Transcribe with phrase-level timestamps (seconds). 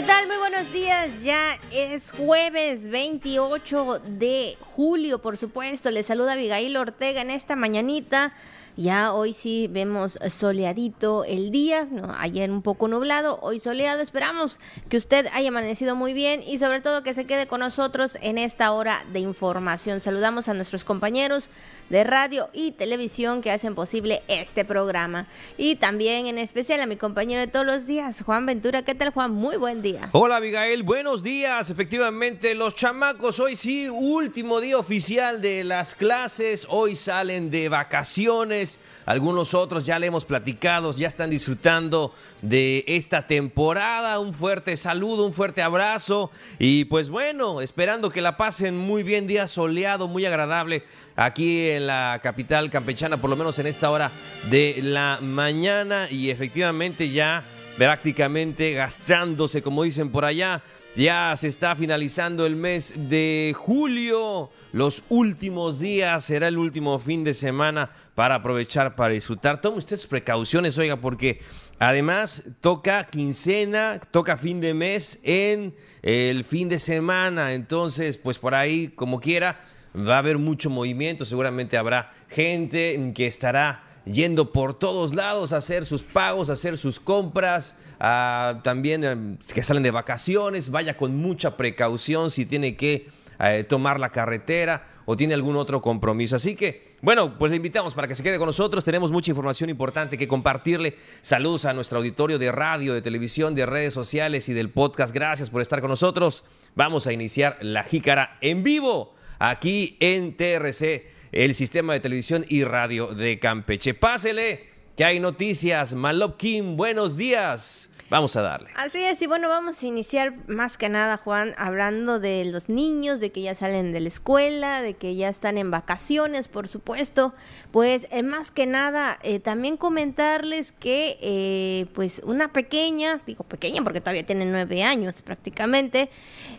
[0.00, 0.28] ¿Qué tal?
[0.28, 1.22] Muy buenos días.
[1.22, 5.90] Ya es jueves 28 de julio, por supuesto.
[5.90, 8.32] Les saluda Abigail Ortega en esta mañanita.
[8.76, 11.88] Ya hoy sí vemos soleadito el día,
[12.18, 14.00] ayer un poco nublado, hoy soleado.
[14.00, 14.58] Esperamos
[14.88, 18.38] que usted haya amanecido muy bien y sobre todo que se quede con nosotros en
[18.38, 20.00] esta hora de información.
[20.00, 21.50] Saludamos a nuestros compañeros
[21.90, 25.26] de radio y televisión que hacen posible este programa.
[25.58, 28.82] Y también en especial a mi compañero de todos los días, Juan Ventura.
[28.82, 29.32] ¿Qué tal, Juan?
[29.32, 30.08] Muy buen día.
[30.12, 30.84] Hola, Abigail.
[30.84, 31.70] Buenos días.
[31.70, 36.66] Efectivamente, los chamacos, hoy sí, último día oficial de las clases.
[36.70, 38.59] Hoy salen de vacaciones.
[39.06, 44.18] Algunos otros ya le hemos platicado, ya están disfrutando de esta temporada.
[44.18, 46.30] Un fuerte saludo, un fuerte abrazo.
[46.58, 50.84] Y pues bueno, esperando que la pasen muy bien, día soleado, muy agradable
[51.16, 54.12] aquí en la capital campechana, por lo menos en esta hora
[54.50, 56.08] de la mañana.
[56.10, 57.44] Y efectivamente ya
[57.76, 60.62] prácticamente gastándose, como dicen por allá.
[60.96, 64.50] Ya se está finalizando el mes de julio.
[64.72, 69.60] Los últimos días será el último fin de semana para aprovechar, para disfrutar.
[69.60, 71.40] Tome usted sus precauciones, oiga, porque
[71.78, 77.52] además toca quincena, toca fin de mes en el fin de semana.
[77.54, 79.60] Entonces, pues por ahí, como quiera,
[79.96, 81.24] va a haber mucho movimiento.
[81.24, 86.76] Seguramente habrá gente que estará yendo por todos lados a hacer sus pagos, a hacer
[86.76, 93.08] sus compras también eh, que salen de vacaciones, vaya con mucha precaución si tiene que
[93.38, 96.36] eh, tomar la carretera o tiene algún otro compromiso.
[96.36, 98.84] Así que, bueno, pues le invitamos para que se quede con nosotros.
[98.84, 100.96] Tenemos mucha información importante que compartirle.
[101.20, 105.14] Saludos a nuestro auditorio de radio, de televisión, de redes sociales y del podcast.
[105.14, 106.44] Gracias por estar con nosotros.
[106.74, 112.64] Vamos a iniciar la jícara en vivo aquí en TRC, el sistema de televisión y
[112.64, 113.94] radio de Campeche.
[113.94, 114.69] Pásele,
[115.00, 115.94] que hay noticias.
[115.94, 117.90] Malop Kim, buenos días.
[118.10, 118.70] Vamos a darle.
[118.74, 123.20] Así es, y bueno, vamos a iniciar más que nada, Juan, hablando de los niños,
[123.20, 127.32] de que ya salen de la escuela, de que ya están en vacaciones, por supuesto.
[127.70, 133.84] Pues eh, más que nada, eh, también comentarles que, eh, pues, una pequeña, digo pequeña
[133.84, 136.10] porque todavía tiene nueve años prácticamente,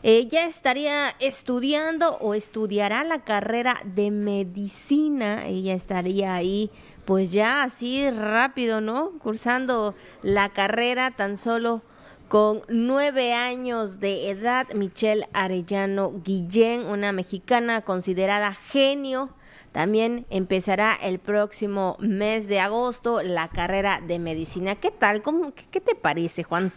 [0.03, 5.45] ya estaría estudiando o estudiará la carrera de medicina.
[5.47, 6.71] Ella estaría ahí
[7.05, 9.11] pues ya así rápido, ¿no?
[9.19, 11.81] Cursando la carrera tan solo
[12.27, 19.29] con nueve años de edad, Michelle Arellano Guillén, una mexicana considerada genio
[19.71, 24.75] también empezará el próximo mes de agosto la carrera de medicina.
[24.75, 25.21] ¿Qué tal?
[25.21, 26.73] ¿Cómo, qué, te parece, Juan?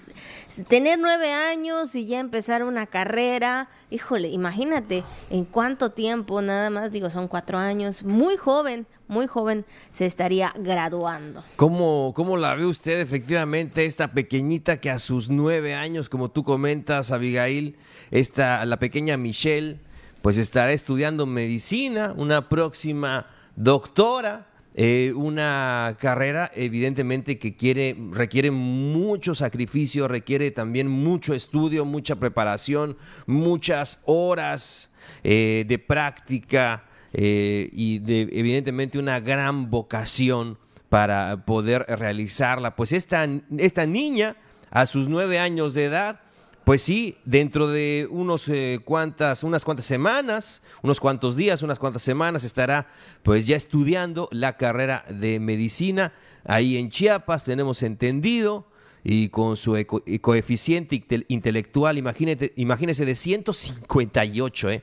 [0.69, 6.93] Tener nueve años y ya empezar una carrera, híjole, imagínate en cuánto tiempo, nada más,
[6.93, 11.43] digo, son cuatro años, muy joven, muy joven se estaría graduando.
[11.57, 16.45] ¿Cómo, ¿Cómo la ve usted efectivamente esta pequeñita que a sus nueve años, como tú
[16.45, 17.77] comentas, Abigail,
[18.13, 19.81] esta, la pequeña Michelle,
[20.25, 23.27] pues estará estudiando medicina, una próxima
[23.57, 32.17] doctora, eh, una carrera evidentemente que quiere, requiere mucho sacrificio, requiere también mucho estudio, mucha
[32.17, 32.97] preparación,
[33.27, 34.91] muchas horas
[35.25, 40.57] eh, de práctica eh, y de, evidentemente una gran vocación
[40.89, 42.77] para poder realizarla.
[42.77, 44.37] Pues esta, esta niña,
[44.71, 46.24] a sus nueve años de edad,
[46.65, 52.03] pues sí, dentro de unos eh, cuantas, unas cuantas semanas, unos cuantos días, unas cuantas
[52.03, 52.87] semanas estará
[53.23, 56.13] pues ya estudiando la carrera de medicina
[56.45, 58.67] ahí en Chiapas, tenemos entendido,
[59.07, 59.77] y con su
[60.23, 64.83] coeficiente intelectual, imagínate, imagínese de 158, ¿eh?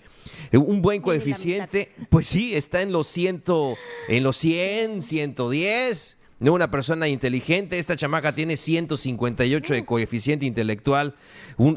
[0.54, 3.76] Un buen coeficiente, pues sí, está en los, ciento,
[4.08, 7.78] en los 100, 110 no una persona inteligente.
[7.78, 11.14] Esta chamaca tiene 158 de coeficiente intelectual,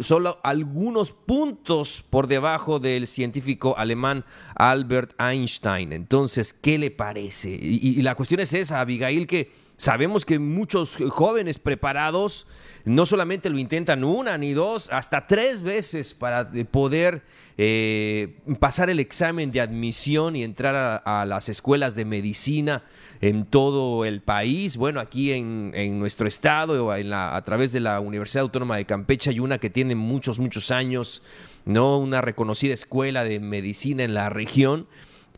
[0.00, 4.24] solo algunos puntos por debajo del científico alemán
[4.56, 5.92] Albert Einstein.
[5.92, 7.50] Entonces, ¿qué le parece?
[7.50, 12.46] Y, la cuestión es esa, Abigail, que sabemos que muchos jóvenes preparados
[12.86, 17.22] no solamente lo intentan una ni dos, hasta tres veces para poder
[17.56, 22.82] eh, pasar el examen de admisión y entrar a, las escuelas de medicina
[23.28, 24.76] en todo el país.
[24.76, 29.30] Bueno, aquí en, nuestro estado, en la, a través de la Universidad Autónoma de Campeche,
[29.30, 31.22] hay una que tiene muchos, muchos años,
[31.64, 31.96] ¿no?
[31.96, 34.86] Una reconocida escuela de medicina en la región.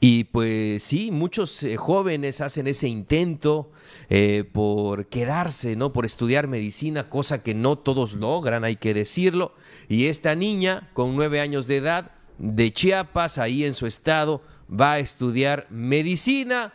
[0.00, 3.70] Y pues sí, muchos eh, jóvenes hacen ese intento
[4.10, 5.92] eh, por quedarse, ¿no?
[5.92, 9.54] Por estudiar medicina, cosa que no todos logran, hay que decirlo.
[9.88, 14.94] Y esta niña, con nueve años de edad, de Chiapas, ahí en su estado, va
[14.94, 16.72] a estudiar medicina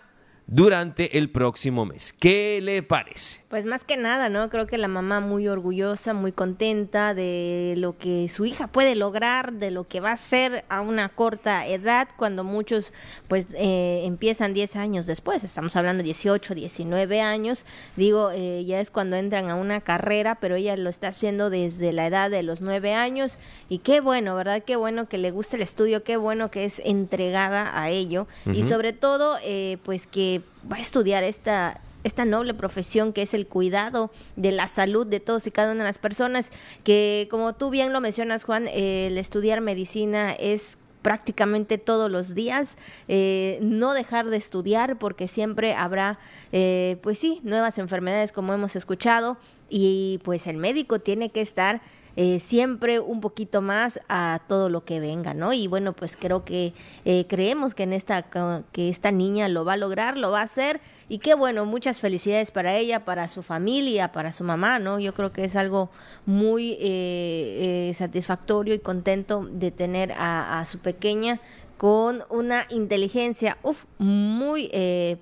[0.51, 2.11] durante el próximo mes.
[2.11, 3.39] ¿Qué le parece?
[3.47, 4.49] Pues más que nada, ¿no?
[4.49, 9.53] Creo que la mamá muy orgullosa, muy contenta de lo que su hija puede lograr,
[9.53, 12.91] de lo que va a ser a una corta edad, cuando muchos
[13.29, 17.65] pues eh, empiezan 10 años después, estamos hablando de 18, 19 años,
[17.95, 21.93] digo, eh, ya es cuando entran a una carrera, pero ella lo está haciendo desde
[21.93, 23.37] la edad de los 9 años
[23.69, 24.63] y qué bueno, ¿verdad?
[24.65, 28.63] Qué bueno que le gusta el estudio, qué bueno que es entregada a ello y
[28.63, 33.47] sobre todo eh, pues que va a estudiar esta esta noble profesión que es el
[33.47, 36.51] cuidado de la salud de todos y cada una de las personas,
[36.83, 42.77] que como tú bien lo mencionas, Juan, el estudiar medicina es prácticamente todos los días,
[43.07, 46.19] eh, no dejar de estudiar porque siempre habrá,
[46.51, 49.37] eh, pues sí, nuevas enfermedades como hemos escuchado
[49.69, 51.81] y pues el médico tiene que estar
[52.15, 55.53] eh, siempre un poquito más a todo lo que venga, ¿no?
[55.53, 56.73] Y bueno, pues creo que
[57.05, 58.23] eh, creemos que en esta
[58.71, 62.01] que esta niña lo va a lograr, lo va a hacer y qué bueno, muchas
[62.01, 64.99] felicidades para ella, para su familia, para su mamá, ¿no?
[64.99, 65.89] Yo creo que es algo
[66.25, 71.39] muy eh, satisfactorio y contento de tener a, a su pequeña
[71.77, 74.69] con una inteligencia, uff, muy,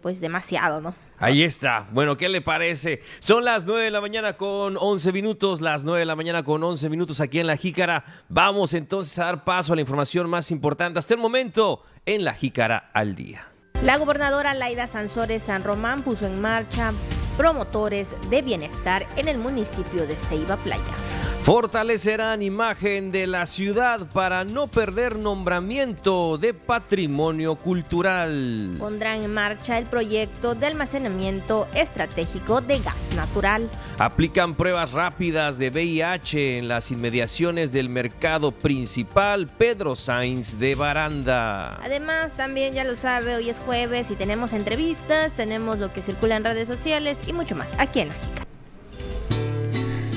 [0.01, 0.93] pues demasiado, ¿no?
[1.19, 1.85] Ahí está.
[1.91, 3.01] Bueno, ¿qué le parece?
[3.19, 6.63] Son las 9 de la mañana con 11 minutos, las 9 de la mañana con
[6.63, 8.05] 11 minutos aquí en La Jícara.
[8.29, 12.33] Vamos entonces a dar paso a la información más importante hasta el momento en La
[12.33, 13.47] Jícara al día.
[13.83, 16.93] La gobernadora Laida Sansores San Román puso en marcha
[17.37, 21.28] promotores de bienestar en el municipio de Ceiba Playa.
[21.49, 28.75] Fortalecerán imagen de la ciudad para no perder nombramiento de patrimonio cultural.
[28.77, 33.67] Pondrán en marcha el proyecto de almacenamiento estratégico de gas natural.
[33.97, 41.81] Aplican pruebas rápidas de VIH en las inmediaciones del mercado principal Pedro Sainz de Baranda.
[41.83, 46.35] Además, también ya lo sabe, hoy es jueves y tenemos entrevistas, tenemos lo que circula
[46.35, 48.48] en redes sociales y mucho más aquí en la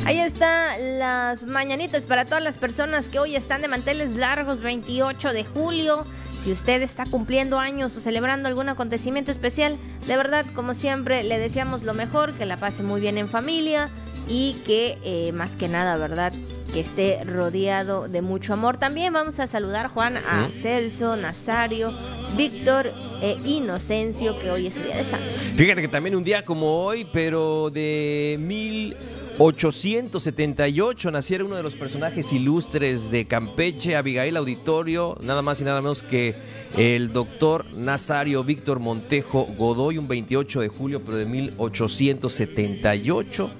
[0.04, 5.32] Ahí están las mañanitas para todas las personas que hoy están de manteles largos, 28
[5.32, 6.04] de julio.
[6.40, 9.78] Si usted está cumpliendo años o celebrando algún acontecimiento especial,
[10.08, 13.90] de verdad, como siempre, le deseamos lo mejor, que la pase muy bien en familia
[14.28, 16.32] y que eh, más que nada, ¿verdad?
[16.72, 18.78] Que esté rodeado de mucho amor.
[18.78, 21.96] También vamos a saludar, Juan, a Celso, Nazario,
[22.36, 22.90] Víctor
[23.22, 25.30] e Inocencio, que hoy es su día de santo.
[25.56, 28.96] Fíjate que también un día como hoy, pero de mil...
[29.38, 35.80] 878 naciera uno de los personajes ilustres de Campeche, Abigail Auditorio, nada más y nada
[35.80, 36.34] menos que
[36.76, 43.50] el doctor Nazario Víctor Montejo Godoy, un 28 de julio pero de 1878,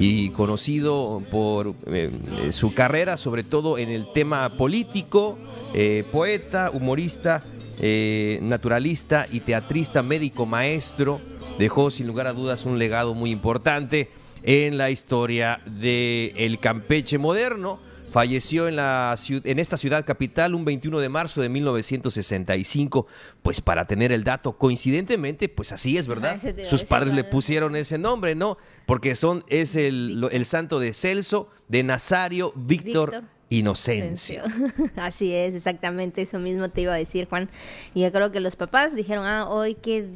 [0.00, 2.10] y conocido por eh,
[2.50, 5.38] su carrera, sobre todo en el tema político,
[5.74, 7.44] eh, poeta, humorista,
[7.80, 11.20] eh, naturalista y teatrista, médico, maestro,
[11.58, 14.08] dejó sin lugar a dudas un legado muy importante
[14.42, 17.78] en la historia del Campeche moderno.
[18.12, 23.06] Falleció en, la, en esta ciudad capital un 21 de marzo de 1965.
[23.42, 26.40] Pues para tener el dato, coincidentemente, pues así es, ¿verdad?
[26.68, 28.56] Sus padres le pusieron ese nombre, ¿no?
[28.84, 34.44] Porque son, es el, el santo de Celso, de Nazario, Víctor inocencia.
[34.96, 37.50] Así es, exactamente eso mismo te iba a decir, Juan.
[37.94, 40.08] Y yo creo que los papás dijeron, ah, hoy qué,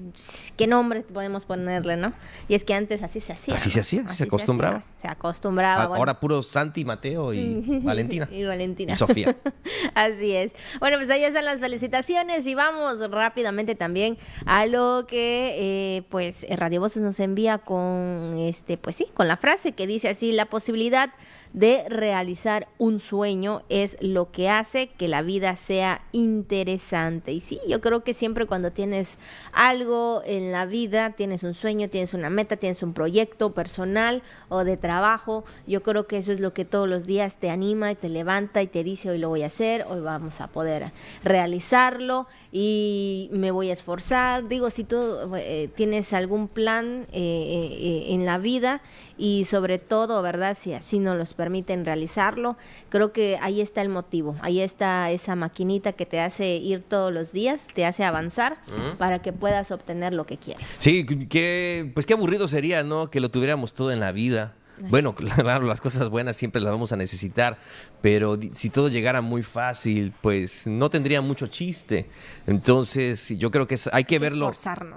[0.56, 2.12] qué nombre podemos ponerle, ¿no?
[2.48, 3.56] Y es que antes así se hacía.
[3.56, 4.84] Así se hacía, se acostumbraba.
[5.02, 5.96] Se, acostumbraba.
[5.96, 8.28] Ahora puro Santi, Mateo y Valentina.
[8.30, 8.92] y Valentina.
[8.92, 9.36] Y Sofía.
[9.94, 10.52] así es.
[10.78, 14.16] Bueno, pues ahí están las felicitaciones y vamos rápidamente también
[14.46, 19.36] a lo que, eh, pues, Radio Voces nos envía con, este, pues sí, con la
[19.36, 21.10] frase que dice así, la posibilidad
[21.54, 27.32] de realizar un sueño es lo que hace que la vida sea interesante.
[27.32, 29.18] Y sí, yo creo que siempre cuando tienes
[29.52, 34.64] algo en la vida, tienes un sueño, tienes una meta, tienes un proyecto personal o
[34.64, 37.94] de trabajo, yo creo que eso es lo que todos los días te anima y
[37.94, 40.90] te levanta y te dice hoy lo voy a hacer, hoy vamos a poder
[41.22, 44.48] realizarlo y me voy a esforzar.
[44.48, 44.98] Digo, si tú
[45.36, 48.82] eh, tienes algún plan eh, eh, en la vida
[49.16, 50.56] y sobre todo, ¿verdad?
[50.58, 52.56] Si así no los permiten realizarlo,
[52.88, 57.12] creo que ahí está el motivo, ahí está esa maquinita que te hace ir todos
[57.12, 58.56] los días, te hace avanzar
[58.96, 60.70] para que puedas obtener lo que quieres.
[60.70, 63.10] Sí, que, pues qué aburrido sería, ¿no?
[63.10, 66.92] Que lo tuviéramos todo en la vida Bueno, claro, las cosas buenas siempre las vamos
[66.92, 67.58] a necesitar,
[68.00, 72.08] pero si todo llegara muy fácil, pues no tendría mucho chiste.
[72.46, 74.50] Entonces, yo creo que hay que verlo.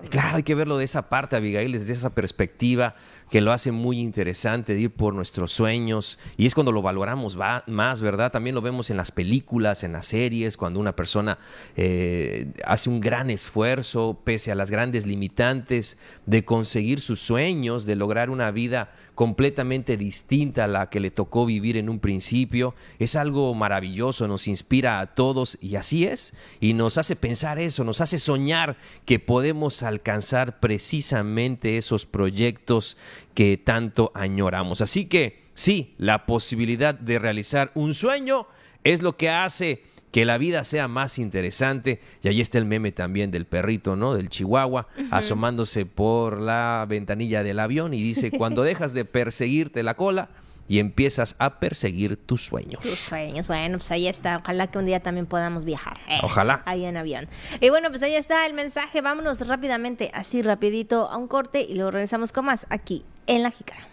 [0.09, 2.95] Claro, hay que verlo de esa parte, Abigail, desde esa perspectiva
[3.29, 7.37] que lo hace muy interesante de ir por nuestros sueños y es cuando lo valoramos
[7.67, 8.31] más, ¿verdad?
[8.31, 11.37] También lo vemos en las películas, en las series, cuando una persona
[11.75, 17.95] eh, hace un gran esfuerzo pese a las grandes limitantes de conseguir sus sueños, de
[17.95, 22.75] lograr una vida completamente distinta a la que le tocó vivir en un principio.
[22.99, 26.35] Es algo maravilloso, nos inspira a todos y así es.
[26.59, 32.95] Y nos hace pensar eso, nos hace soñar que podemos alcanzar precisamente esos proyectos
[33.33, 34.81] que tanto añoramos.
[34.81, 38.45] Así que sí, la posibilidad de realizar un sueño
[38.83, 41.99] es lo que hace que la vida sea más interesante.
[42.23, 44.13] Y ahí está el meme también del perrito, ¿no?
[44.13, 49.95] Del chihuahua, asomándose por la ventanilla del avión y dice, cuando dejas de perseguirte la
[49.95, 50.29] cola,
[50.67, 52.81] y empiezas a perseguir tus sueños.
[52.81, 54.37] Tus sueños, bueno, pues ahí está.
[54.37, 55.97] Ojalá que un día también podamos viajar.
[56.07, 56.61] Eh, Ojalá.
[56.65, 57.27] Ahí en avión.
[57.61, 59.01] Y bueno, pues ahí está el mensaje.
[59.01, 63.51] Vámonos rápidamente, así rapidito, a un corte y luego regresamos con más aquí en La
[63.51, 63.87] Jícara.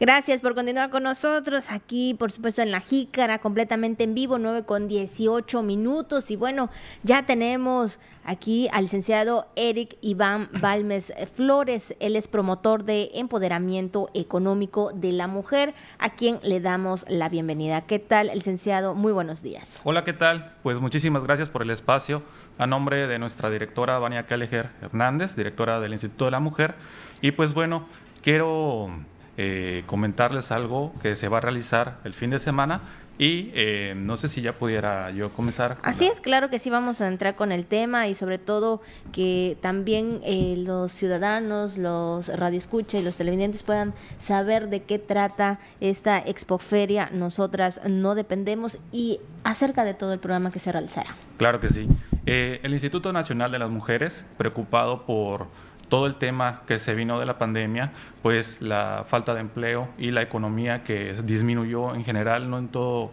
[0.00, 4.64] Gracias por continuar con nosotros aquí, por supuesto, en La Jícara, completamente en vivo, 9
[4.64, 6.30] con 18 minutos.
[6.30, 6.70] Y bueno,
[7.02, 11.94] ya tenemos aquí al licenciado Eric Iván Balmes Flores.
[12.00, 17.82] Él es promotor de empoderamiento económico de la mujer, a quien le damos la bienvenida.
[17.82, 18.94] ¿Qué tal, licenciado?
[18.94, 19.82] Muy buenos días.
[19.84, 20.54] Hola, ¿qué tal?
[20.62, 22.22] Pues muchísimas gracias por el espacio.
[22.56, 26.76] A nombre de nuestra directora Vania Kelleher Hernández, directora del Instituto de la Mujer.
[27.20, 27.86] Y pues bueno,
[28.22, 28.90] quiero
[29.36, 32.80] eh, comentarles algo que se va a realizar el fin de semana
[33.16, 35.76] y eh, no sé si ya pudiera yo comenzar.
[35.82, 38.80] Así es, claro que sí, vamos a entrar con el tema y sobre todo
[39.12, 45.58] que también eh, los ciudadanos, los radioescuchas y los televidentes puedan saber de qué trata
[45.80, 47.10] esta expoferia.
[47.12, 51.14] Nosotras no dependemos y acerca de todo el programa que se realizará.
[51.36, 51.88] Claro que sí.
[52.26, 55.46] el Instituto Nacional de las Mujeres, preocupado por
[55.90, 57.90] todo el tema que se vino de la pandemia,
[58.22, 63.12] pues la falta de empleo y la economía que disminuyó en general, no en todo,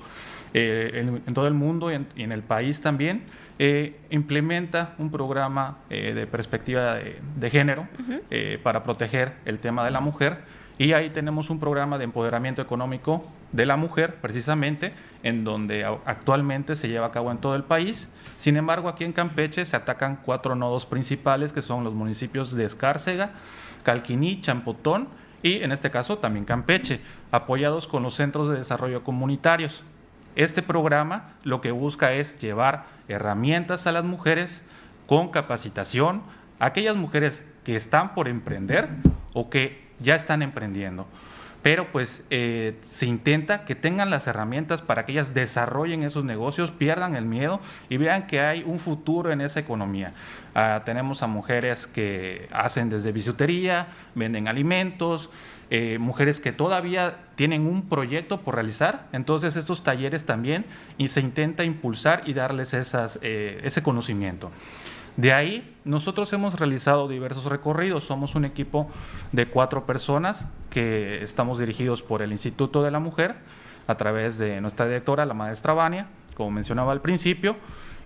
[0.53, 3.23] eh, en, todo el mundo y en, el país también,
[3.59, 7.87] eh, implementa un programa eh, de perspectiva de, género
[8.63, 10.37] para proteger el tema de la mujer.
[10.77, 14.93] Y ahí tenemos un programa de empoderamiento económico de la mujer, precisamente,
[15.23, 18.07] en donde actualmente se lleva a cabo en todo el país.
[18.37, 22.65] Sin embargo, aquí en Campeche se atacan cuatro nodos principales, que son los municipios de
[22.65, 23.31] Escárcega,
[23.83, 25.07] Calquiní, Champotón
[25.41, 27.01] y, en este caso, también Campeche,
[27.31, 29.81] apoyados con los centros de desarrollo comunitarios.
[30.35, 34.61] Este programa lo que busca es llevar herramientas a las mujeres
[35.07, 36.21] con capacitación,
[36.59, 38.87] aquellas mujeres que están por emprender
[39.33, 41.07] o que ya están emprendiendo.
[41.63, 46.71] Pero pues eh, se intenta que tengan las herramientas para que ellas desarrollen esos negocios,
[46.71, 47.59] pierdan el miedo
[47.89, 50.13] y vean que hay un futuro en esa economía.
[50.55, 55.29] Ah, tenemos a mujeres que hacen desde bisutería, venden alimentos,
[55.69, 60.63] eh, mujeres que todavía tienen un proyecto por realizar, entonces estos talleres también
[60.97, 64.49] y se intenta impulsar y darles esas, eh, ese conocimiento.
[65.17, 68.03] De ahí, nosotros hemos realizado diversos recorridos.
[68.03, 68.87] Somos un equipo
[69.31, 73.35] de cuatro personas que estamos dirigidos por el Instituto de la Mujer
[73.87, 76.05] a través de nuestra directora, la maestra Vania,
[76.35, 77.55] como mencionaba al principio,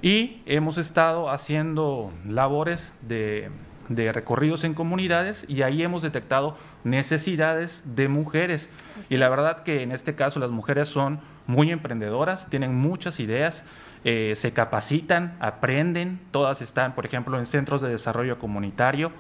[0.01, 3.50] y hemos estado haciendo labores de,
[3.89, 8.70] de recorridos en comunidades y ahí hemos detectado necesidades de mujeres.
[9.10, 13.63] Y la verdad que en este caso las mujeres son muy emprendedoras, tienen muchas ideas
[14.03, 19.12] eh, se capacitan, aprenden, todas están, por ejemplo, en centros de desarrollo comunitario,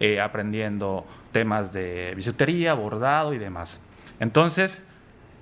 [0.00, 3.80] eh, aprendiendo temas de bisutería, bordado y demás.
[4.20, 4.82] Entonces,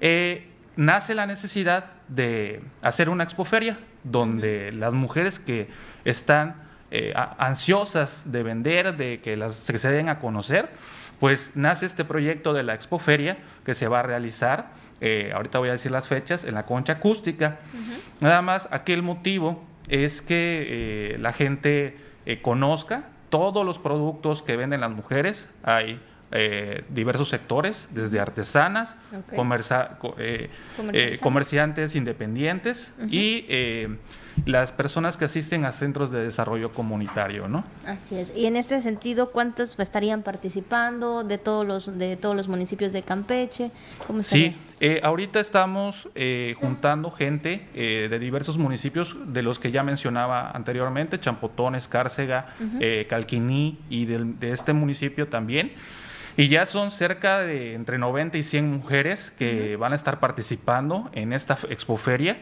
[0.00, 5.68] eh, nace la necesidad de hacer una expoferia donde las mujeres que
[6.04, 6.64] están
[7.38, 10.70] ansiosas de vender, de que las se den a conocer,
[11.20, 14.70] pues nace este proyecto de la expoferia que se va a realizar
[15.00, 17.58] eh, ahorita voy a decir las fechas, en la concha acústica.
[18.20, 20.66] Nada más, aquí el motivo es que
[21.14, 25.48] eh, la gente eh, conozca todos los productos que venden las mujeres.
[25.62, 26.00] Hay
[26.88, 28.96] diversos sectores, desde artesanas,
[31.22, 33.46] comerciantes independientes y
[34.44, 37.64] las personas que asisten a centros de desarrollo comunitario, ¿no?
[37.86, 38.32] Así es.
[38.36, 43.02] Y en este sentido, ¿cuántos estarían participando de todos los de todos los municipios de
[43.02, 43.70] Campeche?
[44.06, 49.70] ¿Cómo sí, eh, ahorita estamos eh, juntando gente eh, de diversos municipios de los que
[49.70, 52.48] ya mencionaba anteriormente, Champotón, Escárcega,
[53.08, 55.72] Calquiní y de este municipio también.
[56.38, 61.08] Y ya son cerca de entre 90 y 100 mujeres que van a estar participando
[61.14, 62.36] en esta expoferia.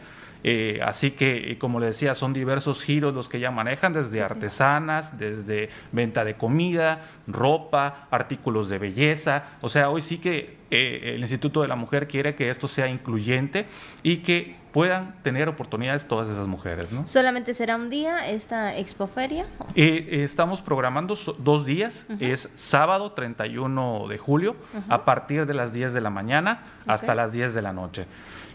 [0.47, 4.23] Eh, así que, eh, como le decía, son diversos giros los que ya manejan, desde
[4.23, 9.45] artesanas, desde venta de comida, ropa, artículos de belleza.
[9.63, 12.89] O sea, hoy sí que eh, el Instituto de la Mujer quiere que esto sea
[12.89, 13.65] incluyente
[14.03, 16.93] y que puedan tener oportunidades todas esas mujeres.
[16.93, 17.07] ¿no?
[17.07, 19.47] ¿Solamente será un día esta expoferia?
[19.77, 24.57] estamos programando dos días, es sábado 31 de julio
[24.89, 28.07] a partir de las 10 de la mañana hasta las 10 de la noche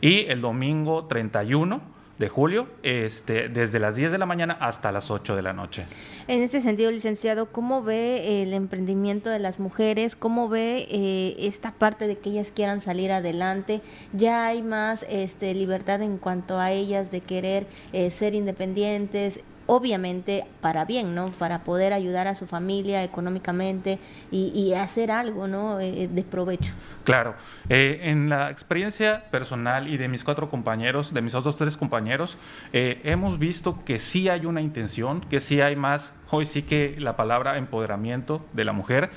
[0.01, 1.81] y el domingo 31
[2.19, 5.85] de julio, este, desde las 10 de la mañana hasta las 8 de la noche.
[6.27, 10.17] En ese sentido, licenciado, ¿cómo ve el emprendimiento de las mujeres?
[10.17, 13.81] ¿Cómo ve eh, esta parte de que ellas quieran salir adelante?
[14.11, 19.39] ¿Ya hay más este, libertad en cuanto a ellas de querer eh, ser independientes?
[19.69, 21.27] Obviamente para bien, ¿no?
[21.27, 23.99] Para poder ayudar a su familia económicamente
[24.31, 25.79] y, hacer algo, ¿no?
[25.79, 26.73] Eh, de provecho.
[27.03, 27.35] Claro.
[27.69, 32.35] Eh, en la experiencia personal y de mis cuatro compañeros, de mis otros tres compañeros,
[32.73, 36.95] eh, hemos visto que sí hay una intención, que sí hay más, hoy sí que
[36.97, 39.11] la palabra empoderamiento de la mujer.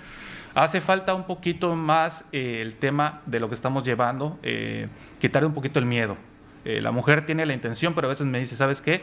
[0.55, 4.39] Hace falta un poquito más el tema de lo que estamos llevando,
[5.19, 6.19] quitar un poquito el miedo.
[6.65, 9.01] la mujer tiene la intención, pero a veces me dice, ¿sabes qué?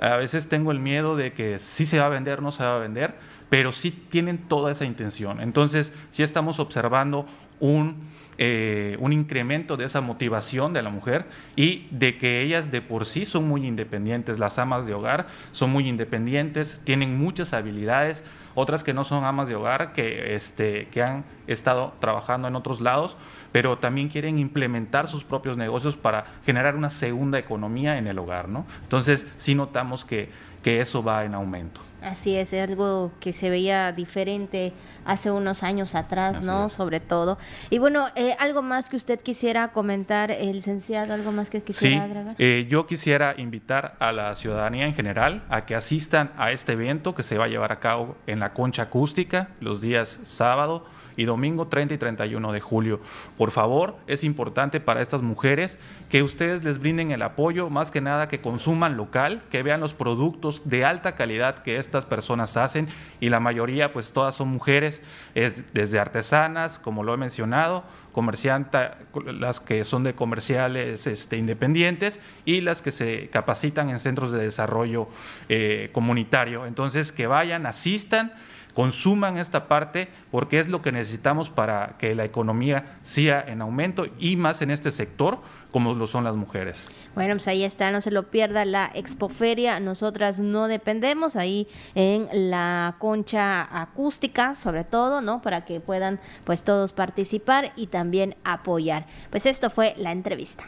[0.00, 2.76] A veces tengo el miedo de que sí se va a vender, no se va
[2.76, 3.14] a vender,
[3.50, 5.40] pero sí tienen toda esa intención.
[5.42, 7.26] Entonces, sí estamos observando
[7.58, 7.96] un,
[8.38, 13.04] eh, un incremento de esa motivación de la mujer y de que ellas de por
[13.04, 14.38] sí son muy independientes.
[14.38, 19.48] Las amas de hogar son muy independientes, tienen muchas habilidades, otras que no son amas
[19.48, 23.16] de hogar, que, este, que han estado trabajando en otros lados,
[23.52, 28.48] pero también quieren implementar sus propios negocios para generar una segunda economía en el hogar,
[28.48, 28.66] ¿no?
[28.82, 30.30] Entonces, sí notamos que,
[30.62, 31.80] que eso va en aumento.
[32.02, 34.72] Así es, es algo que se veía diferente
[35.04, 36.70] hace unos años atrás, ¿no?
[36.70, 37.38] Sobre todo.
[37.68, 42.04] Y bueno, eh, algo más que usted quisiera comentar, el licenciado, algo más que quisiera
[42.04, 42.36] agregar.
[42.38, 47.14] Eh, yo quisiera invitar a la ciudadanía en general a que asistan a este evento
[47.14, 50.86] que se va a llevar a cabo en la Concha Acústica los días sábado
[51.20, 52.98] y domingo 30 y 31 de julio.
[53.36, 58.00] Por favor, es importante para estas mujeres que ustedes les brinden el apoyo, más que
[58.00, 62.88] nada que consuman local, que vean los productos de alta calidad que estas personas hacen
[63.20, 65.02] y la mayoría, pues todas son mujeres,
[65.34, 68.92] es desde artesanas, como lo he mencionado, comerciantes,
[69.26, 74.38] las que son de comerciales este, independientes y las que se capacitan en centros de
[74.38, 75.06] desarrollo
[75.50, 76.64] eh, comunitario.
[76.64, 78.32] Entonces, que vayan, asistan
[78.74, 84.06] consuman esta parte porque es lo que necesitamos para que la economía siga en aumento
[84.18, 85.38] y más en este sector
[85.70, 86.90] como lo son las mujeres.
[87.14, 89.80] Bueno, pues ahí está, no se lo pierda la expoferia.
[89.80, 95.42] Nosotras no dependemos ahí en la concha acústica, sobre todo, ¿no?
[95.42, 99.06] Para que puedan pues todos participar y también apoyar.
[99.30, 100.64] Pues esto fue la entrevista.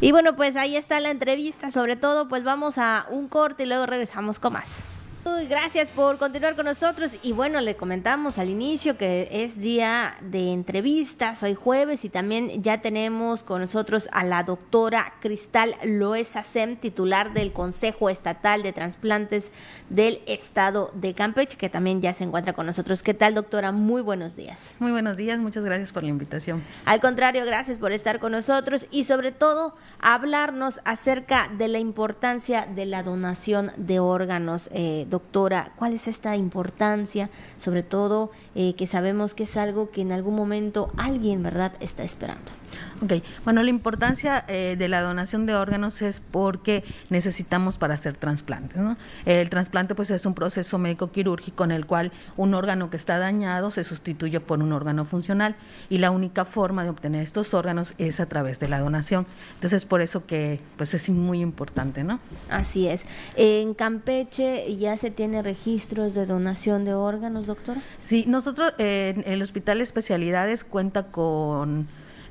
[0.00, 3.66] Y bueno, pues ahí está la entrevista, sobre todo pues vamos a un corte y
[3.66, 4.84] luego regresamos con más
[5.48, 7.18] gracias por continuar con nosotros.
[7.22, 12.62] Y bueno, le comentamos al inicio que es día de entrevistas, hoy jueves, y también
[12.62, 18.72] ya tenemos con nosotros a la doctora Cristal Loesa Sem, titular del Consejo Estatal de
[18.72, 19.50] Transplantes
[19.90, 23.02] del Estado de Campeche, que también ya se encuentra con nosotros.
[23.02, 23.72] ¿Qué tal, doctora?
[23.72, 24.74] Muy buenos días.
[24.78, 26.62] Muy buenos días, muchas gracias por la invitación.
[26.84, 32.66] Al contrario, gracias por estar con nosotros y sobre todo hablarnos acerca de la importancia
[32.66, 35.15] de la donación de órganos, eh, doctora,
[35.76, 37.30] ¿cuál es esta importancia?
[37.58, 42.04] Sobre todo eh, que sabemos que es algo que en algún momento alguien, ¿verdad?, está
[42.04, 42.52] esperando.
[43.02, 43.12] Ok,
[43.44, 48.78] bueno, la importancia eh, de la donación de órganos es porque necesitamos para hacer trasplantes.
[48.78, 48.96] ¿no?
[49.26, 53.18] El trasplante pues es un proceso médico quirúrgico en el cual un órgano que está
[53.18, 55.56] dañado se sustituye por un órgano funcional
[55.90, 59.26] y la única forma de obtener estos órganos es a través de la donación.
[59.56, 62.18] Entonces por eso que pues es muy importante, ¿no?
[62.48, 63.06] Así es.
[63.36, 67.82] En Campeche ya se tiene registros de donación de órganos, doctora.
[68.00, 71.86] Sí, nosotros en el Hospital de Especialidades cuenta con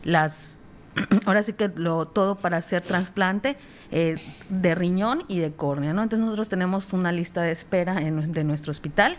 [0.05, 0.57] las
[1.25, 3.57] ahora sí que lo todo para hacer trasplante
[3.91, 4.15] eh,
[4.49, 6.03] de riñón y de córnea, ¿no?
[6.03, 9.17] Entonces nosotros tenemos una lista de espera en, de nuestro hospital.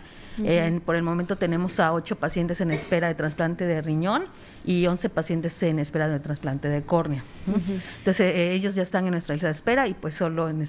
[0.85, 4.25] por el momento tenemos a ocho pacientes en espera de trasplante de riñón
[4.65, 7.23] y 11 pacientes en espera de trasplante de córnea.
[7.99, 10.63] Entonces eh, ellos ya están en nuestra lista de espera y pues solo en,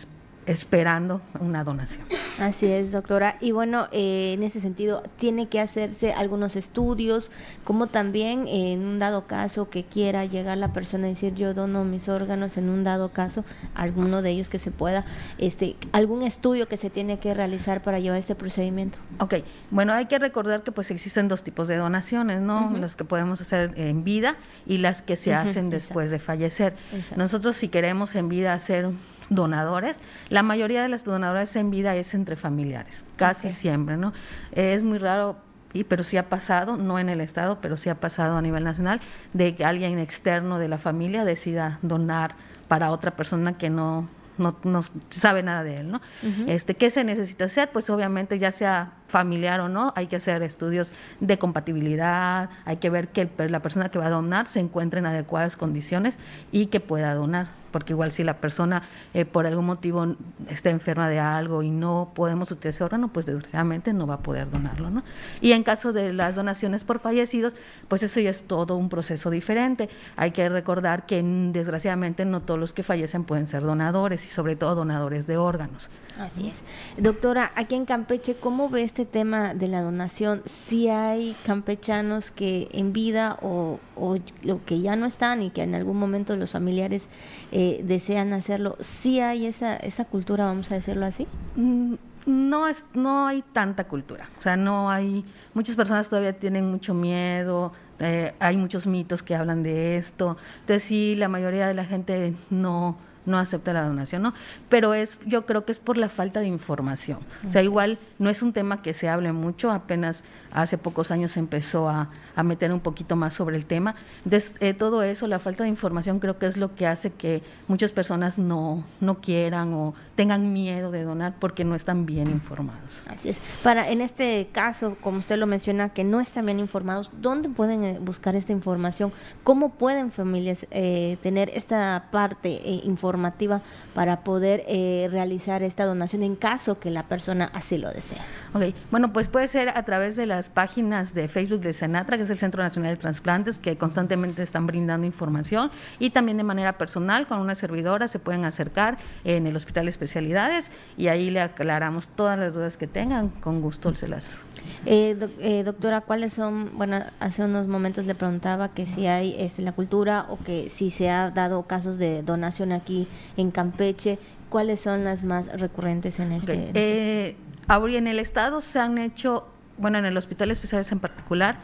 [0.48, 2.00] esperando una donación.
[2.40, 3.36] Así es, doctora.
[3.40, 7.30] Y bueno, eh, en ese sentido, tiene que hacerse algunos estudios,
[7.64, 11.84] como también en un dado caso que quiera llegar la persona a decir yo dono
[11.84, 15.04] mis órganos, en un dado caso, alguno de ellos que se pueda,
[15.36, 18.98] este, algún estudio que se tiene que realizar para llevar este procedimiento.
[19.18, 19.34] Ok,
[19.70, 22.70] bueno, hay que recordar que pues existen dos tipos de donaciones, ¿no?
[22.78, 26.74] Los que podemos hacer en vida y las que se hacen después de fallecer.
[27.16, 28.90] Nosotros si queremos en vida hacer
[29.30, 30.00] donadores.
[30.28, 34.12] La mayoría de las donadoras en vida es entre familiares, casi siempre, ¿no?
[34.52, 35.36] Es muy raro,
[35.72, 38.64] y, pero sí ha pasado, no en el Estado, pero sí ha pasado a nivel
[38.64, 39.00] nacional,
[39.32, 42.34] de que alguien externo de la familia decida donar
[42.68, 46.00] para otra persona que no, no, no sabe nada de él, ¿no?
[46.46, 47.70] este, ¿Qué se necesita hacer?
[47.70, 52.90] Pues obviamente ya sea familiar o no, hay que hacer estudios de compatibilidad, hay que
[52.90, 56.18] ver que la persona que va a donar se encuentre en adecuadas condiciones
[56.52, 58.82] y que pueda donar porque igual si la persona
[59.14, 60.14] eh, por algún motivo
[60.48, 64.20] está enferma de algo y no podemos utilizar ese órgano, pues desgraciadamente no va a
[64.20, 65.02] poder donarlo, ¿no?
[65.40, 67.54] Y en caso de las donaciones por fallecidos,
[67.88, 69.88] pues eso ya es todo un proceso diferente.
[70.16, 74.56] Hay que recordar que desgraciadamente no todos los que fallecen pueden ser donadores y sobre
[74.56, 75.88] todo donadores de órganos.
[76.18, 76.64] Así es.
[76.96, 80.42] Doctora, aquí en Campeche, ¿cómo ve este tema de la donación?
[80.46, 84.18] Si hay campechanos que en vida o, o,
[84.66, 87.08] que ya no están y que en algún momento los familiares
[87.52, 91.26] eh, desean hacerlo, ¿sí hay esa, esa cultura, vamos a decirlo así?
[91.56, 91.94] Mm,
[92.26, 94.28] no, es, no hay tanta cultura.
[94.38, 95.24] O sea, no hay.
[95.54, 97.72] Muchas personas todavía tienen mucho miedo.
[98.00, 100.36] Eh, hay muchos mitos que hablan de esto.
[100.60, 102.96] Entonces, sí, la mayoría de la gente no
[103.28, 104.34] no acepta la donación, ¿no?
[104.68, 107.18] Pero es, yo creo que es por la falta de información.
[107.48, 111.32] O sea, igual no es un tema que se hable mucho, apenas hace pocos años
[111.32, 113.94] se empezó a, a meter un poquito más sobre el tema.
[114.24, 117.42] Entonces, eh, todo eso, la falta de información creo que es lo que hace que
[117.68, 123.00] muchas personas no, no quieran o tengan miedo de donar porque no están bien informados.
[123.08, 123.40] Así es.
[123.62, 127.84] Para, en este caso, como usted lo menciona, que no están bien informados, ¿dónde pueden
[127.84, 129.12] eh, buscar esta información?
[129.44, 133.62] ¿Cómo pueden familias eh, tener esta parte informativa
[133.94, 134.64] para poder
[135.12, 138.24] realizar esta donación en caso que la persona así lo desea?
[138.54, 142.24] Ok, bueno, pues puede ser a través de las páginas de Facebook de Senatra, que
[142.24, 146.76] es el Centro Nacional de Transplantes, que constantemente están brindando información, y también de manera
[146.76, 151.40] personal, con una servidora, se pueden acercar en el Hospital de Especialidades y ahí le
[151.40, 154.38] aclaramos todas las dudas que tengan, con gusto se las
[154.86, 156.70] eh, eh, doctora, ¿cuáles son?
[156.76, 160.90] Bueno, hace unos momentos le preguntaba que si hay este, la cultura o que si
[160.90, 164.18] se ha dado casos de donación aquí en Campeche.
[164.48, 166.52] ¿Cuáles son las más recurrentes en este?
[166.52, 166.70] Okay.
[166.74, 167.36] Eh,
[167.68, 171.56] en el estado se han hecho, bueno, en el Hospital Especiales en particular,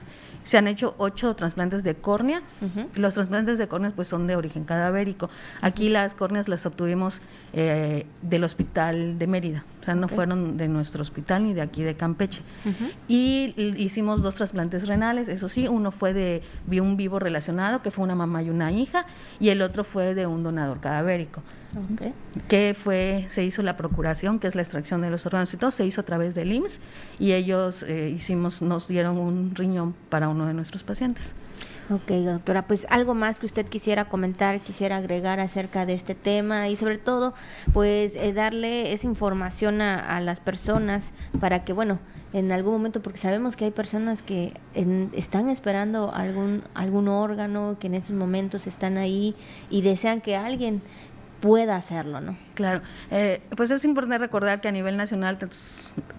[0.45, 2.43] se han hecho ocho trasplantes de córnea.
[2.95, 5.31] Los trasplantes de córneas pues son de origen cadavérico.
[5.61, 7.21] Aquí las córneas las obtuvimos
[7.53, 11.83] eh, del hospital de Mérida, o sea, no fueron de nuestro hospital ni de aquí
[11.83, 12.43] de Campeche.
[13.09, 16.43] Y hicimos dos trasplantes renales, eso sí, uno fue de
[16.81, 19.07] un vivo relacionado, que fue una mamá y una hija,
[19.41, 21.43] y el otro fue de un donador cadavérico.
[22.49, 25.71] Que fue, se hizo la procuración, que es la extracción de los órganos y todo,
[25.71, 26.79] se hizo a través del IMSS
[27.19, 31.35] y ellos eh, hicimos, nos dieron un riñón para uno de nuestros pacientes.
[31.91, 36.71] Ok, doctora, pues algo más que usted quisiera comentar, quisiera agregar acerca de este tema
[36.71, 37.35] y sobre todo,
[37.75, 41.99] pues eh, darle esa información a, las personas para que, bueno,
[42.33, 44.55] en algún momento, porque sabemos que hay personas que
[45.13, 49.37] están esperando algún, algún órgano, que en estos momentos están ahí
[49.69, 50.81] y desean que alguien
[51.45, 52.39] pueda hacerlo, ¿no?
[52.55, 52.81] Claro,
[53.11, 55.37] eh, pues es importante recordar que a nivel nacional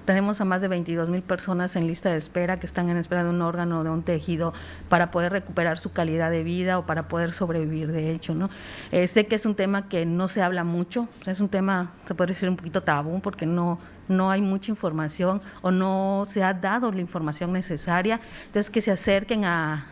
[0.06, 3.24] tenemos a más de 22 mil personas en lista de espera que están en espera
[3.24, 4.54] de un órgano o de un tejido
[4.88, 8.52] para poder recuperar su calidad de vida o para poder sobrevivir, de hecho, ¿no?
[8.92, 12.14] Eh, sé que es un tema que no se habla mucho, es un tema, se
[12.14, 16.54] puede decir, un poquito tabú porque no, no hay mucha información o no se ha
[16.54, 19.88] dado la información necesaria, entonces que se acerquen a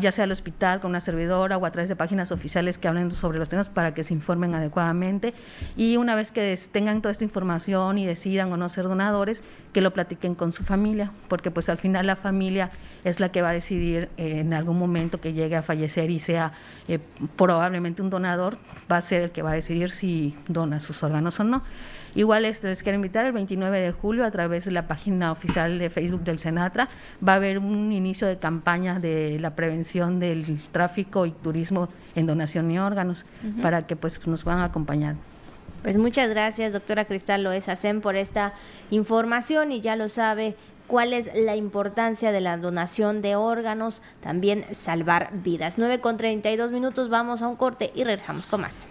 [0.00, 3.10] ya sea al hospital con una servidora o a través de páginas oficiales que hablen
[3.10, 5.34] sobre los temas para que se informen adecuadamente
[5.76, 9.80] y una vez que tengan toda esta información y decidan o no ser donadores, que
[9.80, 12.70] lo platiquen con su familia, porque pues al final la familia
[13.04, 16.18] es la que va a decidir eh, en algún momento que llegue a fallecer y
[16.18, 16.52] sea
[16.88, 16.98] eh,
[17.36, 18.58] probablemente un donador,
[18.90, 21.62] va a ser el que va a decidir si dona sus órganos o no.
[22.14, 25.78] Igual este, les quiero invitar el 29 de julio a través de la página oficial
[25.78, 26.88] de Facebook del Senatra.
[27.26, 32.26] Va a haber un inicio de campaña de la prevención del tráfico y turismo en
[32.26, 33.24] donación y órganos
[33.62, 35.14] para que pues nos puedan acompañar.
[35.82, 38.52] Pues muchas gracias, doctora Cristal Loes Hacen, por esta
[38.90, 40.54] información y ya lo sabe
[40.86, 45.78] cuál es la importancia de la donación de órganos, también salvar vidas.
[45.78, 48.88] 9 con 32 minutos, vamos a un corte y regresamos con más.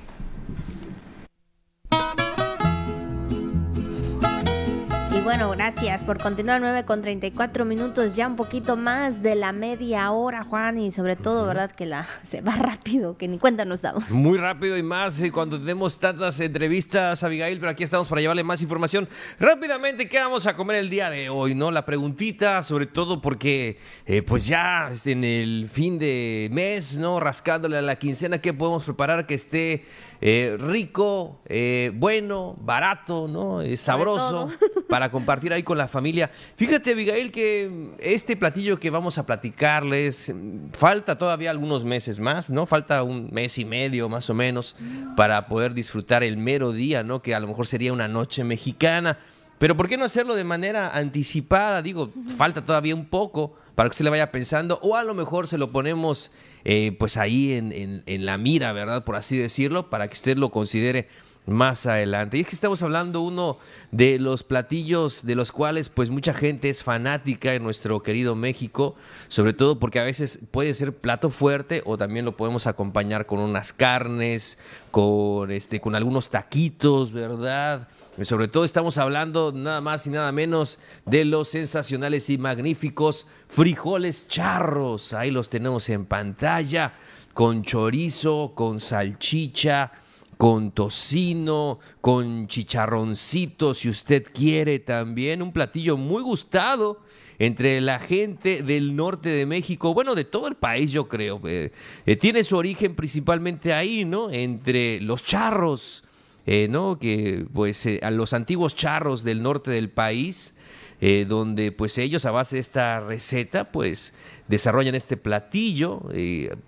[5.30, 10.10] Bueno, gracias por continuar 9 con 34 minutos, ya un poquito más de la media
[10.10, 11.70] hora, Juan, y sobre todo, ¿verdad?
[11.72, 14.10] Que la se va rápido, que ni cuenta nos damos.
[14.10, 18.44] Muy rápido y más eh, cuando tenemos tantas entrevistas, Abigail, pero aquí estamos para llevarle
[18.44, 19.08] más información.
[19.40, 21.54] Rápidamente, ¿qué vamos a comer el día de hoy?
[21.54, 21.70] ¿No?
[21.70, 27.20] La preguntita, sobre todo porque, eh, pues ya en el fin de mes, ¿no?
[27.20, 29.86] Rascándole a la quincena, ¿qué podemos preparar que esté
[30.22, 33.62] eh, rico, eh, bueno, barato, ¿no?
[33.62, 34.50] Eh, sabroso
[34.90, 36.32] para compartir ahí con la familia.
[36.56, 40.34] Fíjate, Abigail, que este platillo que vamos a platicarles,
[40.74, 42.66] falta todavía algunos meses más, ¿no?
[42.66, 44.76] Falta un mes y medio más o menos
[45.16, 47.22] para poder disfrutar el mero día, ¿no?
[47.22, 49.20] Que a lo mejor sería una noche mexicana.
[49.60, 51.82] Pero ¿por qué no hacerlo de manera anticipada?
[51.82, 55.48] Digo, falta todavía un poco para que usted le vaya pensando, o a lo mejor
[55.48, 56.32] se lo ponemos
[56.66, 59.04] eh, pues ahí en, en, la mira, ¿verdad?
[59.04, 61.08] Por así decirlo, para que usted lo considere
[61.46, 62.38] más adelante.
[62.38, 63.58] Y es que estamos hablando uno
[63.92, 68.96] de los platillos de los cuales pues mucha gente es fanática en nuestro querido México,
[69.28, 73.40] sobre todo porque a veces puede ser plato fuerte o también lo podemos acompañar con
[73.40, 74.60] unas carnes,
[74.92, 77.88] con este con algunos taquitos, ¿verdad?
[78.22, 84.28] sobre todo estamos hablando nada más y nada menos de los sensacionales y magníficos frijoles
[84.28, 85.14] charros.
[85.14, 86.94] Ahí los tenemos en pantalla,
[87.34, 89.94] con chorizo, con salchicha,
[90.40, 95.42] con tocino, con chicharroncito, si usted quiere también.
[95.42, 97.02] Un platillo muy gustado
[97.40, 101.42] entre la gente del norte de México, bueno, de todo el país yo creo.
[101.44, 101.74] Eh,
[102.06, 104.32] eh, tiene su origen principalmente ahí, ¿no?
[104.32, 106.06] Entre los charros
[106.52, 106.98] eh, ¿no?
[106.98, 110.56] Que pues eh, a los antiguos charros del norte del país,
[111.02, 114.14] eh, donde pues ellos a base de esta receta pues
[114.48, 116.02] desarrollan este platillo,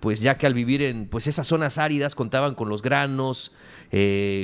[0.00, 3.52] pues ya que al vivir en pues esas zonas áridas contaban con los granos,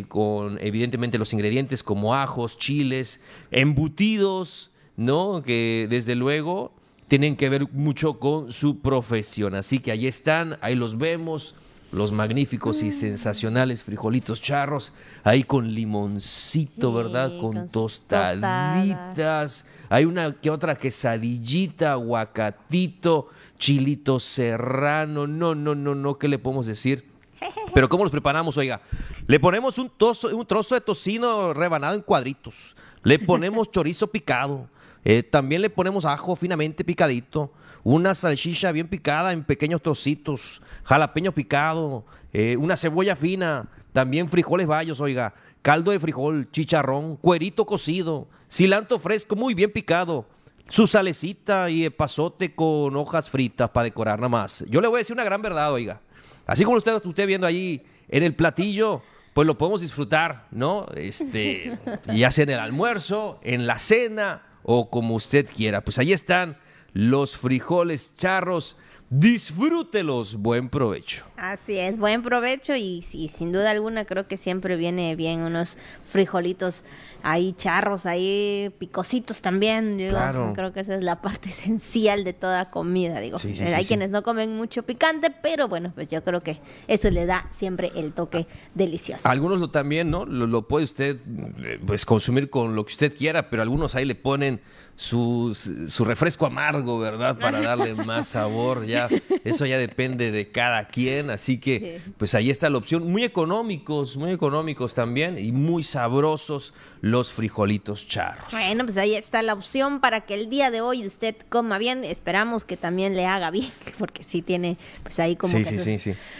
[0.08, 3.20] con evidentemente los ingredientes como ajos, chiles,
[3.52, 5.42] embutidos, ¿no?
[5.44, 6.74] Que desde luego
[7.06, 9.54] tienen que ver mucho con su profesión.
[9.54, 11.54] Así que ahí están, ahí los vemos
[11.90, 12.92] los magníficos y mm.
[12.92, 14.92] sensacionales frijolitos charros,
[15.24, 17.38] ahí con limoncito, ¿verdad?
[17.40, 19.66] Con, tostaditas.
[19.88, 25.26] Hay una que otra quesadillita, aguacatito, chilito serrano.
[25.26, 27.06] No, no, no, no, ¿qué le podemos decir?
[27.74, 28.56] Pero ¿cómo los preparamos?
[28.56, 28.80] Oiga,
[29.26, 29.90] le ponemos un,
[30.32, 32.76] un trozo de tocino rebanado en cuadritos.
[33.02, 34.68] Le ponemos chorizo picado.
[35.04, 37.50] Eh, también le ponemos ajo finamente picadito
[37.84, 44.66] una salchicha bien picada en pequeños trocitos, jalapeño picado, eh, una cebolla fina, también frijoles
[44.66, 50.26] bayos, oiga, caldo de frijol, chicharrón, cuerito cocido, cilantro fresco muy bien picado,
[50.68, 54.64] su salecita y pasote con hojas fritas para decorar nada más.
[54.68, 56.00] Yo le voy a decir una gran verdad, oiga.
[56.46, 59.02] Así como usted usted viendo ahí en el platillo,
[59.34, 60.86] pues lo podemos disfrutar, ¿no?
[60.94, 61.78] Este,
[62.14, 65.82] ya sea en el almuerzo, en la cena o como usted quiera.
[65.82, 66.56] Pues ahí están
[66.92, 68.76] los frijoles charros.
[69.10, 71.24] Disfrútelos, buen provecho.
[71.38, 75.78] Así es, buen provecho y, sin duda alguna creo que siempre viene bien unos
[76.10, 76.84] frijolitos
[77.22, 79.96] ahí charros, ahí picositos también.
[80.10, 80.52] claro.
[80.54, 83.18] Creo que esa es la parte esencial de toda comida.
[83.20, 87.08] Digo, eh, hay quienes no comen mucho picante, pero bueno, pues yo creo que eso
[87.10, 89.26] le da siempre el toque delicioso.
[89.26, 90.26] Algunos lo también, ¿no?
[90.26, 91.16] Lo, puede usted
[91.64, 94.60] eh, pues consumir con lo que usted quiera, pero algunos ahí le ponen
[94.98, 97.38] su, su refresco amargo, ¿verdad?
[97.38, 98.84] Para darle más sabor.
[98.84, 99.08] Ya,
[99.44, 101.30] eso ya depende de cada quien.
[101.30, 103.06] Así que, pues ahí está la opción.
[103.06, 108.50] Muy económicos, muy económicos también y muy sabrosos los frijolitos charros.
[108.50, 112.02] Bueno, pues ahí está la opción para que el día de hoy usted coma bien.
[112.02, 115.56] Esperamos que también le haga bien, porque sí tiene, pues ahí como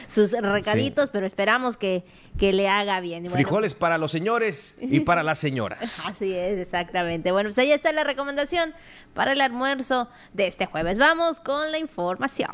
[0.08, 2.02] sus, recaditos, pero esperamos que,
[2.36, 3.30] que le haga bien.
[3.30, 6.02] Frijoles para los señores y para las señoras.
[6.06, 7.30] Así es, exactamente.
[7.30, 8.47] Bueno, pues ahí está la recomendación
[9.14, 10.98] para el almuerzo de este jueves.
[10.98, 12.50] Vamos con la información.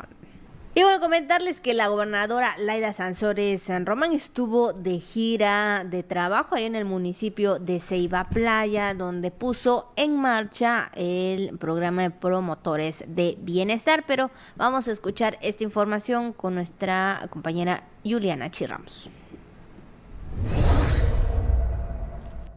[0.77, 6.55] Y bueno, comentarles que la gobernadora Laida Sansores San Román estuvo de gira de trabajo
[6.55, 13.05] ahí en el municipio de Ceiba Playa, donde puso en marcha el programa de promotores
[13.07, 14.03] de bienestar.
[14.05, 19.09] Pero vamos a escuchar esta información con nuestra compañera Juliana Chirramos.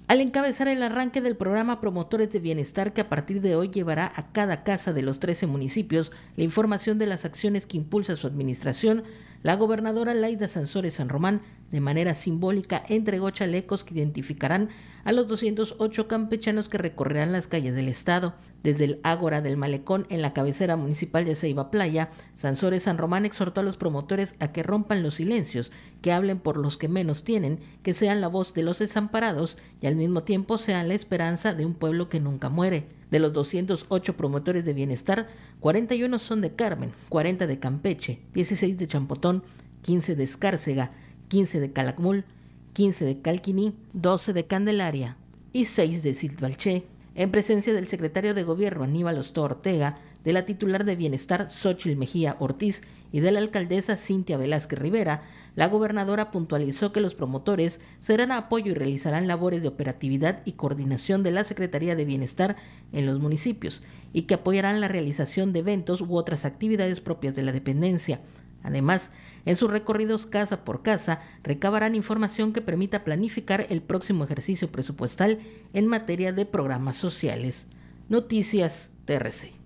[0.09, 4.11] Al encabezar el arranque del programa Promotores de Bienestar que a partir de hoy llevará
[4.17, 8.27] a cada casa de los 13 municipios la información de las acciones que impulsa su
[8.27, 9.05] administración,
[9.43, 14.71] la gobernadora Laida Sansores San Román, de manera simbólica, entregó chalecos que identificarán
[15.05, 18.35] a los 208 campechanos que recorrerán las calles del estado.
[18.63, 23.25] Desde el Ágora del Malecón en la cabecera municipal de Ceiba Playa, Sansores San Román
[23.25, 25.71] exhortó a los promotores a que rompan los silencios,
[26.03, 29.87] que hablen por los que menos tienen, que sean la voz de los desamparados y
[29.87, 32.89] al mismo tiempo sean la esperanza de un pueblo que nunca muere.
[33.13, 35.29] De los 208 promotores de bienestar,
[35.61, 39.45] 41 son de Carmen, 40 de Campeche, 16 de Champotón,
[39.83, 40.91] 15 de Escárcega,
[41.29, 42.25] 15 de Calakmul,
[42.73, 45.17] 15 de Calquiní, 12 de Candelaria
[45.53, 46.85] y 6 de Silvalché
[47.19, 51.97] en presencia del secretario de Gobierno Aníbal Osto Ortega, de la titular de Bienestar Xochil
[51.97, 55.23] Mejía Ortiz y de la alcaldesa Cintia Velázquez Rivera,
[55.57, 60.53] la gobernadora puntualizó que los promotores serán a apoyo y realizarán labores de operatividad y
[60.53, 62.55] coordinación de la Secretaría de Bienestar
[62.93, 67.43] en los municipios y que apoyarán la realización de eventos u otras actividades propias de
[67.43, 68.21] la dependencia.
[68.69, 69.11] Además,
[69.47, 75.39] en sus recorridos casa por casa, recabarán información que permita planificar el próximo ejercicio presupuestal
[75.73, 77.67] en materia de programas sociales.
[78.11, 79.58] Noticias TRC.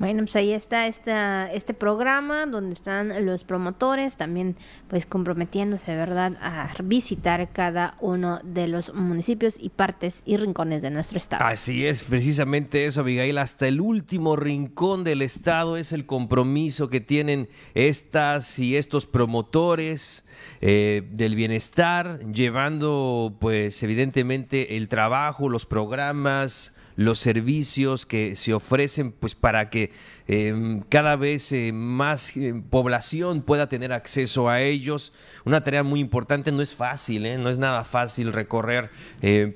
[0.00, 4.56] Bueno, pues ahí está esta, este programa donde están los promotores también
[4.88, 10.88] pues comprometiéndose, ¿verdad?, a visitar cada uno de los municipios y partes y rincones de
[10.88, 11.44] nuestro estado.
[11.44, 17.02] Así es, precisamente eso, Abigail, hasta el último rincón del estado es el compromiso que
[17.02, 20.24] tienen estas y estos promotores
[20.62, 29.10] eh, del bienestar, llevando pues evidentemente el trabajo, los programas, los servicios que se ofrecen
[29.10, 29.90] pues para que
[30.26, 35.14] em, cada vez eh, más eh, población pueda tener acceso a ellos.
[35.46, 37.38] Una tarea muy importante, no es fácil, ¿eh?
[37.38, 38.90] no es nada fácil recorrer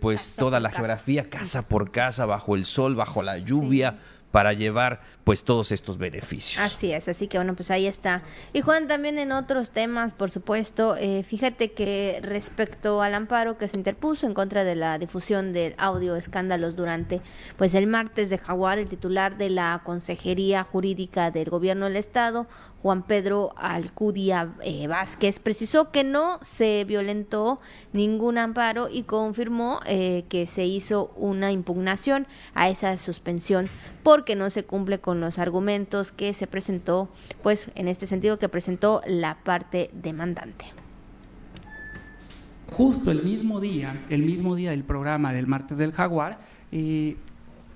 [0.01, 3.99] pues toda la geografía casa por casa, bajo el sol, bajo la lluvia
[4.35, 6.61] para llevar pues todos estos beneficios.
[6.61, 8.25] Así es, así que bueno, pues ahí está.
[8.53, 13.69] Y Juan, también en otros temas, por supuesto, eh, fíjate que respecto al amparo que
[13.69, 17.21] se interpuso en contra de la difusión del audio escándalos durante
[17.57, 22.49] pues el martes de Jaguar, el titular de la Consejería Jurídica del Gobierno del Estado,
[22.85, 27.59] Juan Pedro Alcudia eh, Vázquez, precisó que no se violentó
[27.95, 33.69] ningún amparo y confirmó eh, que se hizo una impugnación a esa suspensión
[34.03, 37.09] porque no se cumple con los argumentos que se presentó,
[37.43, 40.67] pues en este sentido que presentó la parte demandante.
[42.71, 46.39] Justo el mismo día, el mismo día del programa del martes del jaguar,
[46.71, 47.17] eh,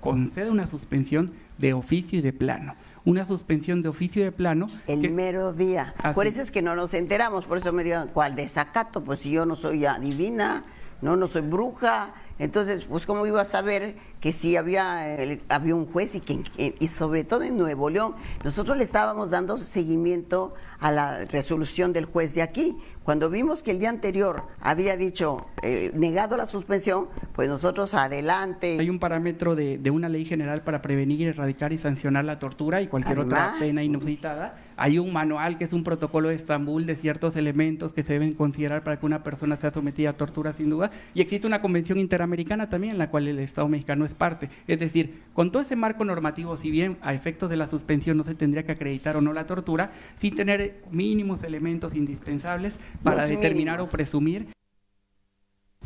[0.01, 2.75] concede una suspensión de oficio y de plano
[3.09, 4.67] una suspensión de oficio de plano.
[4.87, 5.95] El mero día.
[6.15, 9.03] Por eso es que no nos enteramos, por eso me digan, ¿cuál desacato?
[9.03, 10.63] Pues si yo no soy adivina,
[11.01, 12.13] no, no soy bruja.
[12.39, 15.07] Entonces, pues cómo iba a saber que si había,
[15.49, 19.57] había un juez y, que, y sobre todo en Nuevo León, nosotros le estábamos dando
[19.57, 22.77] seguimiento a la resolución del juez de aquí.
[23.09, 28.77] Cuando vimos que el día anterior había dicho eh, negado la suspensión, pues nosotros adelante.
[28.79, 32.83] Hay un parámetro de, de, una ley general para prevenir, erradicar y sancionar la tortura
[32.83, 34.59] y cualquier otra pena inusitada.
[34.81, 38.33] Hay un manual que es un protocolo de Estambul de ciertos elementos que se deben
[38.33, 40.93] considerar para que una persona sea sometida a tortura sin duda.
[41.15, 44.49] Y existe una convención interamericana también en la cual el Estado mexicano es parte.
[44.69, 48.23] Es decir, con todo ese marco normativo, si bien a efectos de la suspensión no
[48.23, 53.81] se tendría que acreditar o no la tortura, sin tener mínimos elementos indispensables para determinar
[53.81, 54.47] o presumir.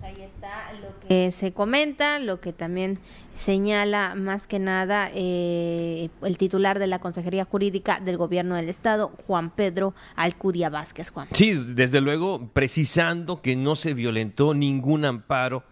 [0.03, 2.99] Ahí está lo que se comenta, lo que también
[3.35, 9.13] señala más que nada eh, el titular de la Consejería Jurídica del Gobierno del Estado,
[9.27, 11.11] Juan Pedro Alcudia Vázquez.
[11.11, 11.29] Juan.
[11.33, 15.63] Sí, desde luego, precisando que no se violentó ningún amparo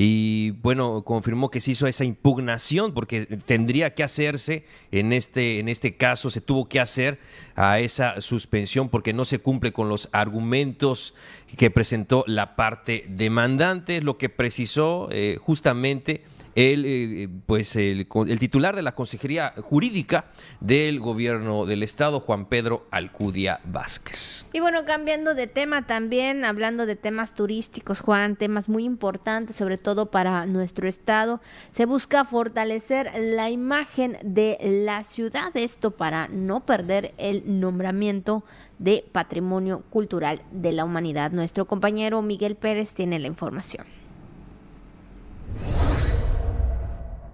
[0.00, 5.68] y bueno, confirmó que se hizo esa impugnación porque tendría que hacerse en este, en
[5.68, 7.18] este caso, se tuvo que hacer
[7.56, 11.14] a esa suspensión porque no se cumple con los argumentos
[11.56, 16.22] que presentó la parte demandante, lo que precisó eh, justamente
[16.58, 18.08] el, eh, pues el,
[18.40, 20.24] titular de la Consejería Jurídica
[20.58, 24.44] del Gobierno del Estado, Juan Pedro Alcudia Vázquez.
[24.52, 29.78] Y bueno, cambiando de tema también, hablando de temas turísticos, Juan, temas muy importantes, sobre
[29.78, 31.40] todo para nuestro Estado,
[31.70, 38.42] se busca fortalecer la imagen de la ciudad, esto para no perder el nombramiento
[38.80, 41.30] de Patrimonio Cultural de la Humanidad.
[41.30, 43.86] Nuestro compañero Miguel Pérez tiene la información.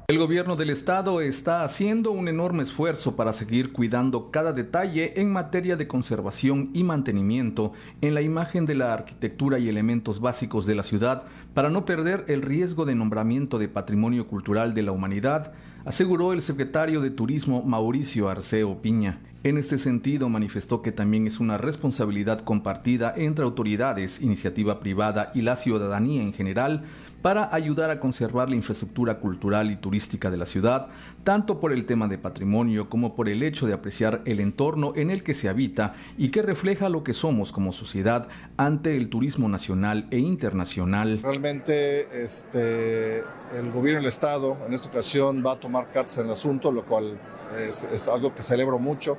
[0.07, 5.33] El gobierno del estado está haciendo un enorme esfuerzo para seguir cuidando cada detalle en
[5.33, 10.75] materia de conservación y mantenimiento en la imagen de la arquitectura y elementos básicos de
[10.75, 15.55] la ciudad para no perder el riesgo de nombramiento de patrimonio cultural de la humanidad,
[15.87, 19.21] aseguró el secretario de Turismo Mauricio Arceo Piña.
[19.43, 25.43] En este sentido, manifestó que también es una responsabilidad compartida entre autoridades, iniciativa privada y
[25.43, 26.85] la ciudadanía en general
[27.25, 30.91] para ayudar a conservar la infraestructura cultural y turística de la ciudad,
[31.23, 35.09] tanto por el tema de patrimonio como por el hecho de apreciar el entorno en
[35.09, 39.49] el que se habita y que refleja lo que somos como sociedad ante el turismo
[39.49, 41.21] nacional e internacional.
[41.23, 43.21] Realmente este,
[43.57, 46.85] el gobierno del Estado en esta ocasión va a tomar cartas en el asunto, lo
[46.85, 47.19] cual
[47.59, 49.17] es, algo que celebro mucho.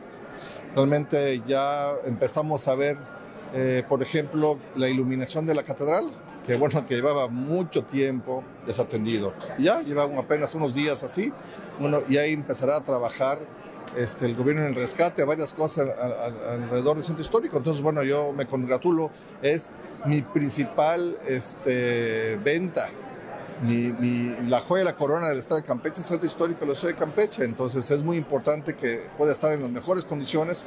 [0.75, 2.99] Realmente ya empezamos a ver,
[3.55, 6.11] eh, por ejemplo, la iluminación de la catedral,
[6.45, 9.33] que bueno, que llevaba mucho tiempo desatendido.
[9.57, 11.33] Ya llevaba apenas unos días así,
[11.79, 13.39] bueno, y ahí empezará a trabajar
[13.97, 15.87] este, el gobierno en el rescate, varias cosas
[16.49, 17.57] alrededor del centro histórico.
[17.57, 19.09] Entonces, bueno, yo me congratulo,
[19.41, 19.69] es
[20.05, 22.87] mi principal este, venta.
[23.61, 26.91] Mi, la joya de la corona del estado de Campeche, el centro histórico del estado
[26.91, 27.45] de Campeche.
[27.45, 30.65] Entonces es muy importante que pueda estar en las mejores condiciones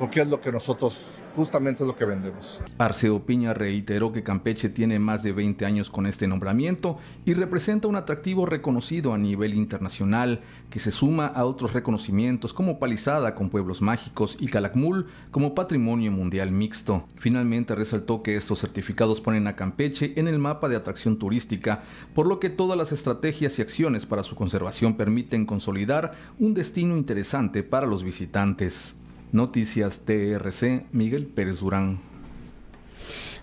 [0.00, 2.62] porque es lo que nosotros justamente es lo que vendemos.
[2.78, 6.96] Arceo Piña reiteró que Campeche tiene más de 20 años con este nombramiento
[7.26, 10.40] y representa un atractivo reconocido a nivel internacional
[10.70, 16.10] que se suma a otros reconocimientos como Palizada con Pueblos Mágicos y Calakmul como Patrimonio
[16.10, 17.04] Mundial Mixto.
[17.16, 21.82] Finalmente resaltó que estos certificados ponen a Campeche en el mapa de atracción turística,
[22.14, 26.96] por lo que todas las estrategias y acciones para su conservación permiten consolidar un destino
[26.96, 28.96] interesante para los visitantes.
[29.32, 32.00] Noticias TRC, Miguel Pérez Durán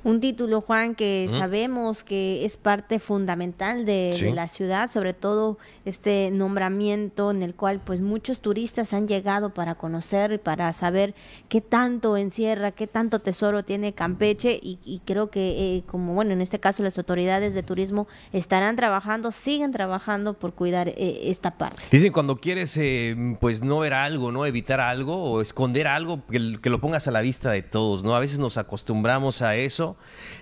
[0.03, 6.29] un título, Juan, que sabemos que es parte fundamental de, la ciudad, sobre todo este
[6.31, 11.15] nombramiento en el cual pues muchos turistas han llegado para conocer y para saber
[11.49, 16.41] qué tanto encierra, qué tanto tesoro tiene Campeche y, creo que eh, como bueno, en
[16.41, 21.81] este caso las autoridades de turismo estarán trabajando, siguen trabajando por cuidar eh, esta parte.
[21.91, 26.59] Dicen cuando quieres eh, pues no ver algo, no evitar algo o esconder algo, que,
[26.61, 28.15] que lo pongas a la vista de todos, ¿no?
[28.15, 29.86] A veces nos acostumbramos a eso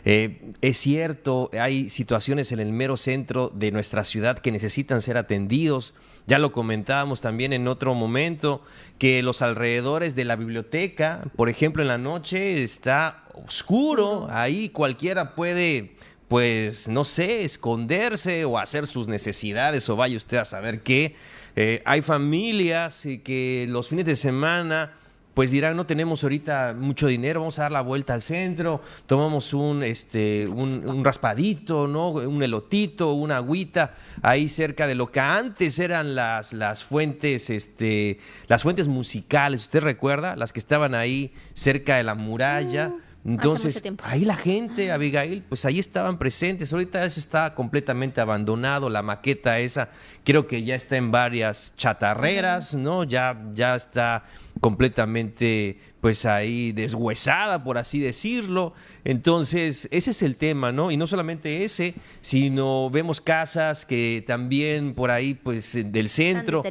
[0.05, 5.17] eh, es cierto, hay situaciones en el mero centro de nuestra ciudad que necesitan ser
[5.17, 5.93] atendidos.
[6.27, 8.61] Ya lo comentábamos también en otro momento,
[8.97, 15.35] que los alrededores de la biblioteca, por ejemplo, en la noche está oscuro, ahí cualquiera
[15.35, 15.95] puede,
[16.27, 21.15] pues, no sé, esconderse o hacer sus necesidades o vaya usted a saber qué.
[21.55, 24.93] Eh, hay familias que los fines de semana
[25.35, 29.53] pues dirán, no tenemos ahorita mucho dinero, vamos a dar la vuelta al centro, tomamos
[29.53, 32.11] un, este, un, raspadito, ¿no?
[32.11, 38.17] Un elotito, una agüita, ahí cerca de lo que antes eran las, las fuentes, este,
[38.47, 40.37] las fuentes musicales, ¿usted recuerda?
[40.37, 42.87] Las que estaban ahí cerca de la muralla.
[42.87, 43.31] Mm.
[43.31, 46.71] Entonces, ahí la gente, Abigail, pues ahí estaban presentes.
[46.71, 49.89] Ahorita eso está completamente abandonado, la maqueta esa,
[50.23, 53.03] creo que ya está en varias chatarreras, ¿no?
[53.03, 54.23] Ya, ya está
[54.61, 58.73] completamente pues ahí deshuesada, por así decirlo.
[59.03, 60.91] Entonces, ese es el tema, ¿no?
[60.91, 66.63] Y no solamente ese, sino vemos casas que también por ahí, pues del centro,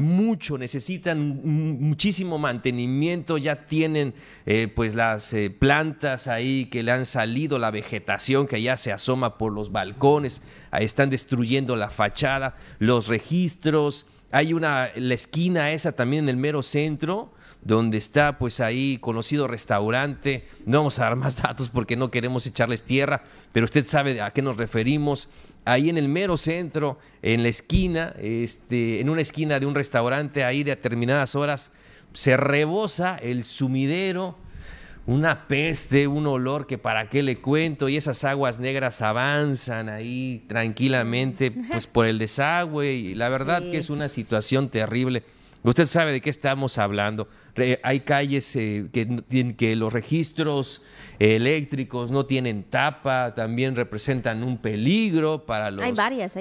[0.00, 4.14] mucho, necesitan muchísimo mantenimiento, ya tienen
[4.46, 8.90] eh, pues las eh, plantas ahí que le han salido, la vegetación que ya se
[8.90, 15.72] asoma por los balcones, ahí están destruyendo la fachada, los registros hay una, la esquina
[15.72, 20.46] esa también en el mero centro, donde está pues ahí conocido restaurante.
[20.66, 23.22] No vamos a dar más datos porque no queremos echarles tierra,
[23.52, 25.28] pero usted sabe a qué nos referimos.
[25.64, 30.44] Ahí en el mero centro, en la esquina, este, en una esquina de un restaurante,
[30.44, 31.72] ahí de determinadas horas,
[32.12, 34.36] se rebosa el sumidero
[35.08, 40.44] una peste, un olor que para qué le cuento, y esas aguas negras avanzan ahí
[40.48, 45.22] tranquilamente, pues por el desagüe, y la verdad que es una situación terrible.
[45.62, 47.26] Usted sabe de qué estamos hablando.
[47.82, 50.82] hay calles eh, que, que los registros
[51.18, 55.86] eléctricos no tienen tapa, también representan un peligro para los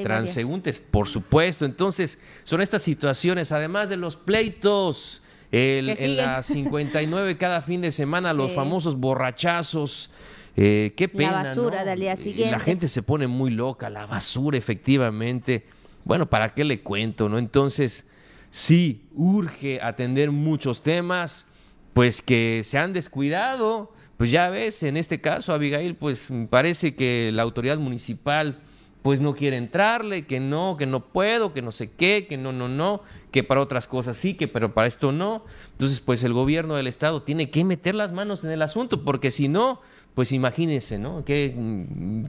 [0.04, 1.64] transeúntes, por supuesto.
[1.64, 5.22] Entonces, son estas situaciones, además de los pleitos
[5.52, 10.10] el, en la 59 cada fin de semana los famosos borrachazos.
[10.56, 11.32] Eh, qué pena.
[11.32, 12.52] La basura del día siguiente.
[12.52, 15.66] La gente se pone muy loca, la basura, efectivamente.
[16.04, 17.38] Bueno, ¿para qué le cuento, no?
[17.38, 18.06] Entonces,
[18.50, 21.46] sí, urge atender muchos temas,
[21.94, 23.94] pues que se han descuidado.
[24.18, 28.58] Pues ya ves, en este caso, Abigail, pues parece que la autoridad municipal
[29.02, 32.52] pues no quiere entrarle, que no, que no puedo, que no sé qué, que no,
[32.52, 35.46] no, no, que para otras cosas sí, que pero para esto no.
[35.72, 39.32] Entonces, pues el gobierno del estado tiene que meter las manos en el asunto, porque
[39.32, 39.82] si no,
[40.18, 41.24] pues imagínense, ¿no?
[41.24, 41.56] ¿Qué,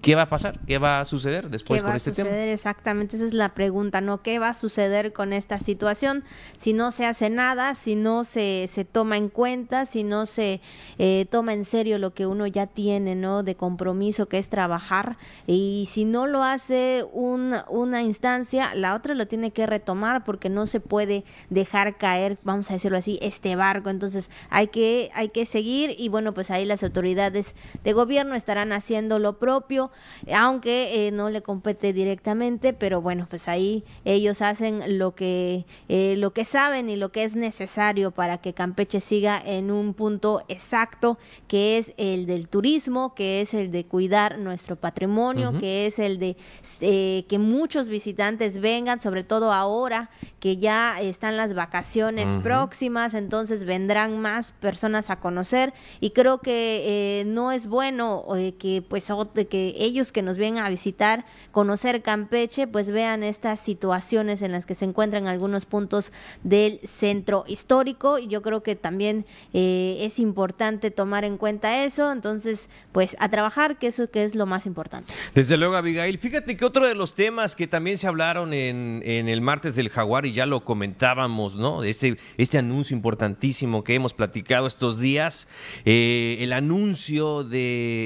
[0.03, 0.61] ¿Qué, va a pasar?
[0.67, 2.29] ¿Qué va a suceder después con este tema?
[2.29, 4.21] Exactamente, esa es la pregunta, ¿no?
[4.21, 6.23] ¿Qué va a suceder con esta situación
[6.59, 10.61] si no se hace nada, si no se, se toma en cuenta, si no se
[10.99, 13.43] eh, toma en serio lo que uno ya tiene, ¿no?
[13.43, 15.17] De compromiso que es trabajar
[15.47, 20.67] y si no lo hace una instancia, la otra lo tiene que retomar porque no
[20.67, 23.89] se puede dejar caer, vamos a decirlo así, este barco.
[23.89, 27.55] Entonces hay que, hay que seguir y bueno, pues ahí las autoridades
[27.85, 29.91] de gobierno estarán haciendo lo propio,
[30.35, 36.15] aunque eh, no le compete directamente, pero bueno, pues ahí ellos hacen lo que, eh,
[36.17, 40.43] lo que saben y lo que es necesario para que Campeche siga en un punto
[40.49, 45.99] exacto, que es el del turismo, que es el de cuidar nuestro patrimonio, que es
[45.99, 46.37] el de
[46.81, 50.11] eh, que muchos visitantes vengan, sobre todo ahora
[50.41, 57.25] que ya están las vacaciones próximas, entonces vendrán más personas a conocer y creo que
[57.27, 58.25] no es bueno
[58.59, 59.09] que pues
[59.49, 64.67] que ellos que nos vengan a visitar, conocer Campeche, pues vean estas situaciones en las
[64.67, 66.13] que se encuentran algunos puntos
[66.43, 72.13] del centro histórico y yo creo que también eh, es importante tomar en cuenta eso,
[72.13, 75.13] entonces pues a trabajar, que eso que es lo más importante.
[75.35, 79.29] Desde luego, Abigail, fíjate que otro de los temas que también se hablaron en, en
[79.29, 81.83] el martes del Jaguar y ya lo comentábamos, ¿no?
[81.83, 85.49] Este, este anuncio importantísimo que hemos platicado estos días,
[85.85, 87.58] eh, el anuncio de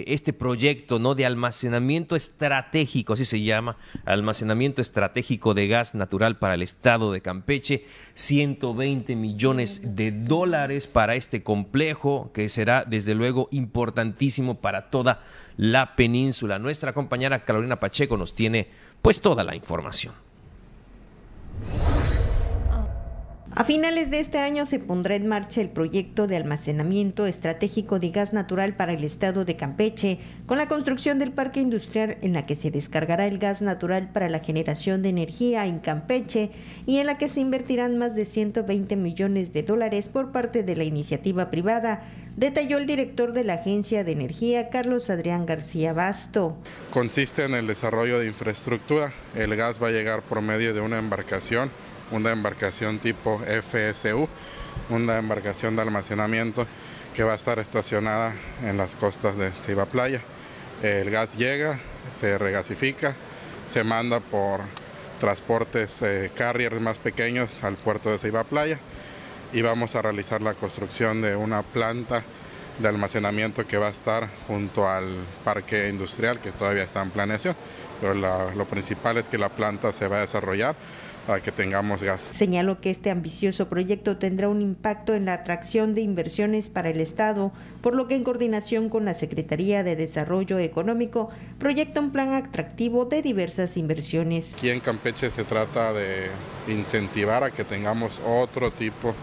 [0.06, 1.14] este proyecto ¿no?
[1.14, 7.20] de almacenamiento estratégico, así se llama, almacenamiento estratégico de gas natural para el estado de
[7.20, 7.84] Campeche,
[8.14, 15.22] 120 millones de dólares para este complejo que será desde luego importantísimo para toda
[15.56, 16.58] la península.
[16.58, 18.68] Nuestra compañera Carolina Pacheco nos tiene
[19.02, 20.14] pues toda la información.
[23.54, 28.08] A finales de este año se pondrá en marcha el proyecto de almacenamiento estratégico de
[28.08, 32.46] gas natural para el estado de Campeche, con la construcción del parque industrial en la
[32.46, 36.50] que se descargará el gas natural para la generación de energía en Campeche
[36.86, 40.74] y en la que se invertirán más de 120 millones de dólares por parte de
[40.74, 42.04] la iniciativa privada,
[42.38, 46.56] detalló el director de la Agencia de Energía, Carlos Adrián García Basto.
[46.90, 49.12] Consiste en el desarrollo de infraestructura.
[49.36, 51.70] El gas va a llegar por medio de una embarcación
[52.12, 54.28] una embarcación tipo FSU,
[54.90, 56.66] una embarcación de almacenamiento
[57.14, 60.20] que va a estar estacionada en las costas de Ceiba Playa.
[60.82, 63.16] El gas llega, se regasifica,
[63.66, 64.60] se manda por
[65.20, 68.78] transportes eh, carriers más pequeños al puerto de Ceiba Playa
[69.52, 72.22] y vamos a realizar la construcción de una planta
[72.78, 77.54] de almacenamiento que va a estar junto al parque industrial que todavía está en planeación.
[78.00, 80.74] Pero lo principal es que la planta se va a desarrollar
[81.26, 82.20] para que tengamos gas.
[82.32, 87.00] Señaló que este ambicioso proyecto tendrá un impacto en la atracción de inversiones para el
[87.00, 92.32] Estado, por lo que en coordinación con la Secretaría de Desarrollo Económico proyecta un plan
[92.32, 94.54] atractivo de diversas inversiones.
[94.54, 96.28] Aquí en Campeche se trata de
[96.68, 99.14] incentivar a que tengamos otro tipo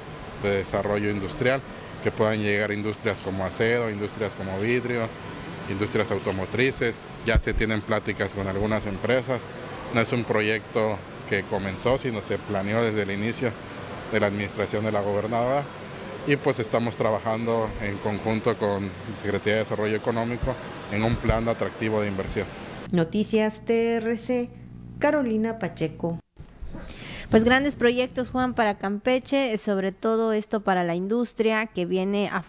[0.44, 1.62] de desarrollo industrial,
[2.04, 5.08] que puedan llegar industrias como acero, industrias como vidrio,
[5.70, 6.96] industrias automotrices.
[7.26, 9.42] Ya se tienen pláticas con algunas empresas.
[9.94, 10.98] No es un proyecto
[11.30, 13.52] que comenzó, sino se planeó desde el inicio
[14.12, 15.64] de la administración de la gobernadora
[16.28, 20.56] y pues estamos trabajando en conjunto con la Secretaría de Desarrollo Económico
[20.92, 22.48] en un plan de atractivo de inversión.
[22.92, 24.50] Noticias TRC,
[24.98, 26.20] Carolina Pacheco.
[27.30, 32.44] Pues grandes proyectos, Juan, para Campeche, sobre todo esto para la industria que viene a,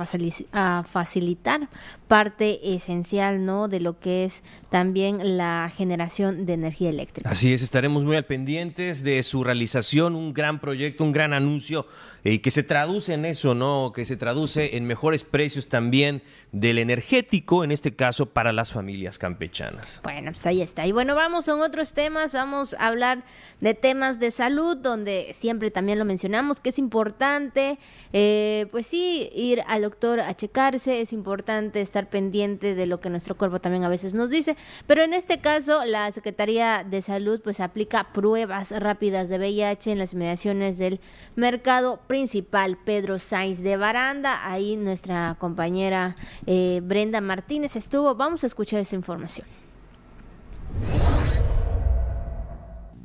[0.52, 1.68] a facilitar
[2.10, 3.68] parte esencial, ¿no?
[3.68, 7.30] De lo que es también la generación de energía eléctrica.
[7.30, 11.86] Así es, estaremos muy al pendientes de su realización, un gran proyecto, un gran anuncio
[12.24, 13.92] y que se traduce en eso, ¿no?
[13.94, 19.16] Que se traduce en mejores precios también del energético, en este caso para las familias
[19.16, 20.00] campechanas.
[20.02, 20.88] Bueno, pues ahí está.
[20.88, 23.22] Y bueno, vamos a otros temas, vamos a hablar
[23.60, 27.78] de temas de salud, donde siempre también lo mencionamos, que es importante,
[28.12, 33.10] eh, pues sí, ir al doctor a checarse, es importante estar pendiente de lo que
[33.10, 37.40] nuestro cuerpo también a veces nos dice, pero en este caso la Secretaría de Salud
[37.42, 41.00] pues aplica pruebas rápidas de VIH en las inmediaciones del
[41.36, 44.50] mercado principal Pedro Sainz de Baranda.
[44.50, 48.14] Ahí nuestra compañera eh, Brenda Martínez estuvo.
[48.14, 49.46] Vamos a escuchar esa información.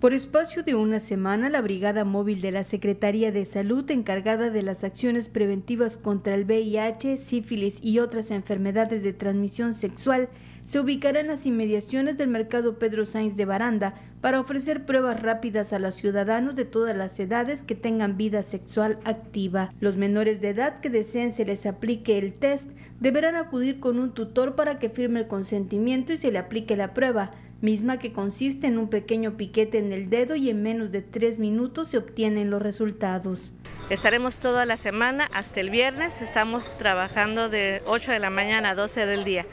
[0.05, 4.61] Por espacio de una semana, la Brigada Móvil de la Secretaría de Salud, encargada de
[4.61, 10.29] las acciones preventivas contra el VIH, sífilis y otras enfermedades de transmisión sexual,
[10.61, 15.73] se ubicará en las inmediaciones del mercado Pedro Sainz de Baranda para ofrecer pruebas rápidas
[15.73, 19.71] a los ciudadanos de todas las edades que tengan vida sexual activa.
[19.79, 24.13] Los menores de edad que deseen se les aplique el test deberán acudir con un
[24.13, 27.31] tutor para que firme el consentimiento y se le aplique la prueba
[27.61, 31.39] misma que consiste en un pequeño piquete en el dedo y en menos de tres
[31.39, 33.53] minutos se obtienen los resultados.
[33.89, 38.75] Estaremos toda la semana hasta el viernes, estamos trabajando de 8 de la mañana a
[38.75, 39.45] 12 del día.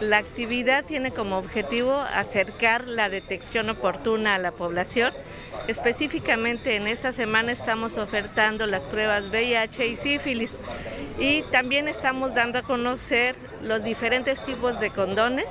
[0.00, 5.14] La actividad tiene como objetivo acercar la detección oportuna a la población.
[5.68, 10.58] Específicamente en esta semana estamos ofertando las pruebas VIH y sífilis
[11.20, 15.46] y también estamos dando a conocer los diferentes tipos de condones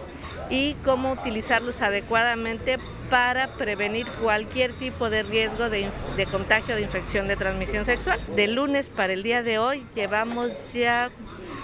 [0.49, 2.77] y cómo utilizarlos adecuadamente
[3.09, 5.89] para prevenir cualquier tipo de riesgo de,
[6.31, 8.19] contagio de infección de transmisión sexual.
[8.35, 11.11] De lunes para el día de hoy llevamos ya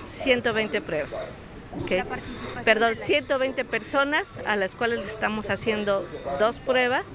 [0.06, 1.10] 120 pruebas.
[2.66, 6.06] Perdón, 120 personas a las cuales le estamos haciendo
[6.40, 7.08] dos pruebas.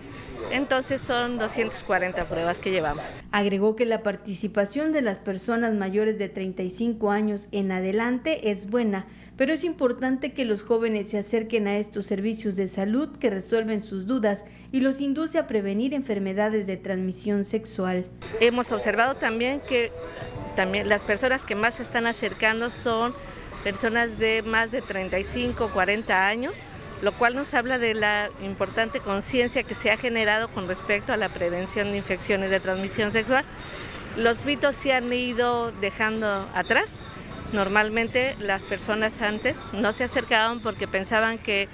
[0.51, 3.03] Entonces son 240 pruebas que llevamos.
[3.33, 9.07] Agregó que la participación de las personas mayores de 35 años en adelante es buena,
[9.37, 13.83] pero es importante que los jóvenes se acerquen a estos servicios de salud que resuelven
[13.83, 18.07] sus dudas y los induce a prevenir enfermedades de transmisión sexual.
[18.41, 19.93] Hemos observado también que
[20.85, 23.15] las personas que más se están acercando son
[23.63, 26.55] personas de más de 35, 40 años,
[27.03, 31.19] lo cual nos habla de la importante conciencia que se ha generado con respecto a
[31.19, 33.45] la prevención de infecciones de transmisión sexual.
[34.17, 37.03] Los mitos se han ido dejando atrás
[37.53, 41.69] Normalmente las personas antes no se acercaban porque pensaban que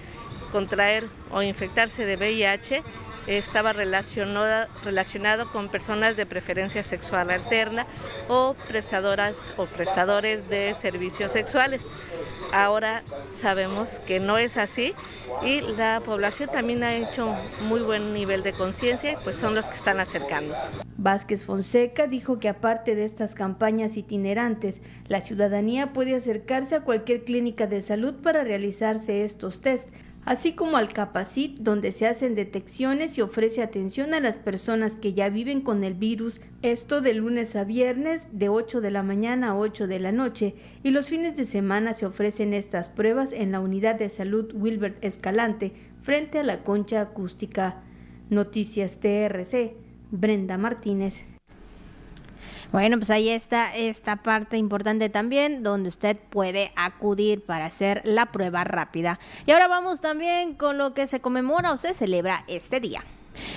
[0.52, 2.82] contraer o infectarse de VIH
[3.26, 7.86] estaba relacionado, relacionado con personas de preferencia sexual alterna
[8.28, 11.86] o prestadoras o prestadores de servicios sexuales.
[12.52, 13.02] Ahora
[13.34, 14.94] sabemos que no es así
[15.42, 17.34] y la población también ha hecho
[17.66, 20.62] muy buen nivel de conciencia y pues son los que están acercándose.
[20.98, 27.24] Vázquez Fonseca dijo que aparte de estas campañas itinerantes, la ciudadanía puede acercarse a cualquier
[27.24, 29.90] clínica de salud para realizarse estos tests
[30.24, 35.12] así como al Capacit, donde se hacen detecciones y ofrece atención a las personas que
[35.12, 39.50] ya viven con el virus, esto de lunes a viernes de 8 de la mañana
[39.50, 43.52] a 8 de la noche, y los fines de semana se ofrecen estas pruebas en
[43.52, 47.82] la unidad de salud Wilbert Escalante, frente a la concha acústica.
[48.30, 49.74] Noticias TRC,
[50.10, 51.31] Brenda Martínez.
[52.72, 58.32] Bueno, pues ahí está esta parte importante también donde usted puede acudir para hacer la
[58.32, 59.20] prueba rápida.
[59.44, 63.04] Y ahora vamos también con lo que se conmemora o se celebra este día.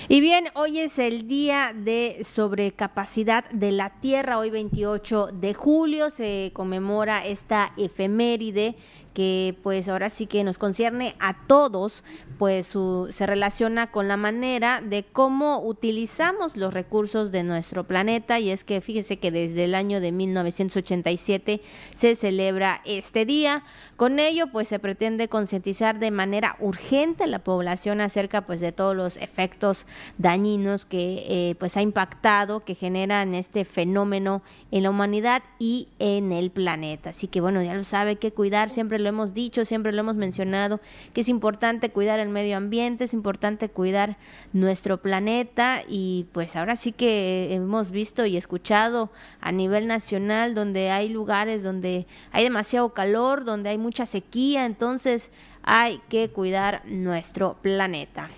[0.09, 6.09] Y bien, hoy es el día de sobrecapacidad de la Tierra, hoy 28 de julio
[6.09, 8.75] se conmemora esta efeméride
[9.15, 12.03] que pues ahora sí que nos concierne a todos,
[12.37, 12.77] pues
[13.09, 18.65] se relaciona con la manera de cómo utilizamos los recursos de nuestro planeta y es
[18.65, 21.61] que fíjese que desde el año de 1987
[21.95, 23.63] se celebra este día.
[23.95, 28.73] Con ello pues se pretende concientizar de manera urgente a la población acerca pues de
[28.73, 29.85] todos los efectos
[30.17, 34.41] dañinos que eh, pues ha impactado, que generan este fenómeno
[34.71, 37.11] en la humanidad y en el planeta.
[37.11, 40.17] Así que bueno, ya lo sabe que cuidar siempre lo hemos dicho, siempre lo hemos
[40.17, 40.81] mencionado,
[41.13, 44.17] que es importante cuidar el medio ambiente, es importante cuidar
[44.51, 50.89] nuestro planeta y pues ahora sí que hemos visto y escuchado a nivel nacional donde
[50.89, 55.29] hay lugares donde hay demasiado calor, donde hay mucha sequía, entonces
[55.61, 58.29] hay que cuidar nuestro planeta.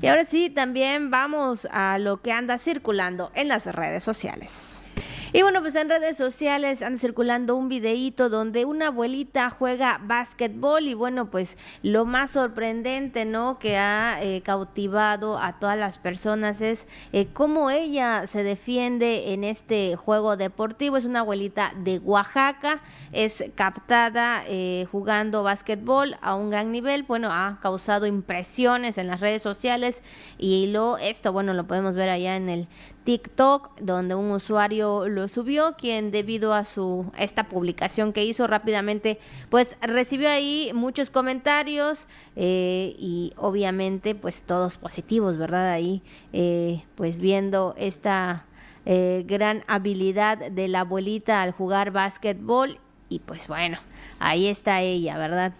[0.00, 4.82] Y ahora sí, también vamos a lo que anda circulando en las redes sociales.
[5.34, 10.82] Y bueno, pues en redes sociales anda circulando un videíto donde una abuelita juega básquetbol
[10.82, 13.58] y bueno, pues lo más sorprendente, ¿no?
[13.58, 19.42] Que ha eh, cautivado a todas las personas es eh, cómo ella se defiende en
[19.42, 20.98] este juego deportivo.
[20.98, 27.04] Es una abuelita de Oaxaca, es captada eh, jugando básquetbol a un gran nivel.
[27.04, 30.02] Bueno, ha causado impresiones en las redes sociales
[30.36, 32.68] y lo esto, bueno, lo podemos ver allá en el
[33.04, 39.18] TikTok, donde un usuario lo subió, quien debido a su esta publicación que hizo rápidamente,
[39.50, 45.70] pues recibió ahí muchos comentarios eh, y obviamente pues todos positivos, ¿verdad?
[45.70, 48.44] Ahí eh, pues viendo esta
[48.86, 52.78] eh, gran habilidad de la abuelita al jugar básquetbol
[53.08, 53.78] y pues bueno,
[54.18, 55.52] ahí está ella, ¿verdad?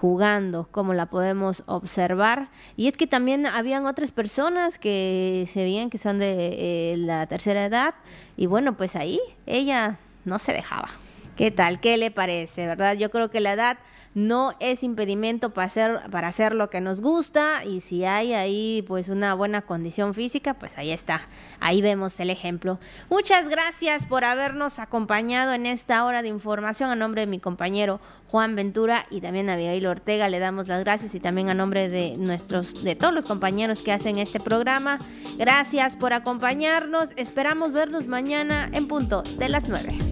[0.00, 2.48] Jugando, como la podemos observar.
[2.76, 7.26] Y es que también habían otras personas que se veían que son de eh, la
[7.26, 7.94] tercera edad
[8.36, 10.88] y bueno, pues ahí ella no se dejaba.
[11.40, 11.80] ¿Qué tal?
[11.80, 12.66] ¿Qué le parece?
[12.66, 12.96] ¿Verdad?
[12.96, 13.78] Yo creo que la edad
[14.12, 18.84] no es impedimento para hacer, para hacer lo que nos gusta y si hay ahí
[18.86, 21.22] pues una buena condición física, pues ahí está,
[21.58, 22.78] ahí vemos el ejemplo.
[23.08, 28.02] Muchas gracias por habernos acompañado en esta hora de información a nombre de mi compañero
[28.28, 31.88] Juan Ventura y también a Abigail Ortega le damos las gracias y también a nombre
[31.88, 34.98] de nuestros de todos los compañeros que hacen este programa.
[35.38, 37.08] Gracias por acompañarnos.
[37.16, 40.10] Esperamos vernos mañana en punto de las 9.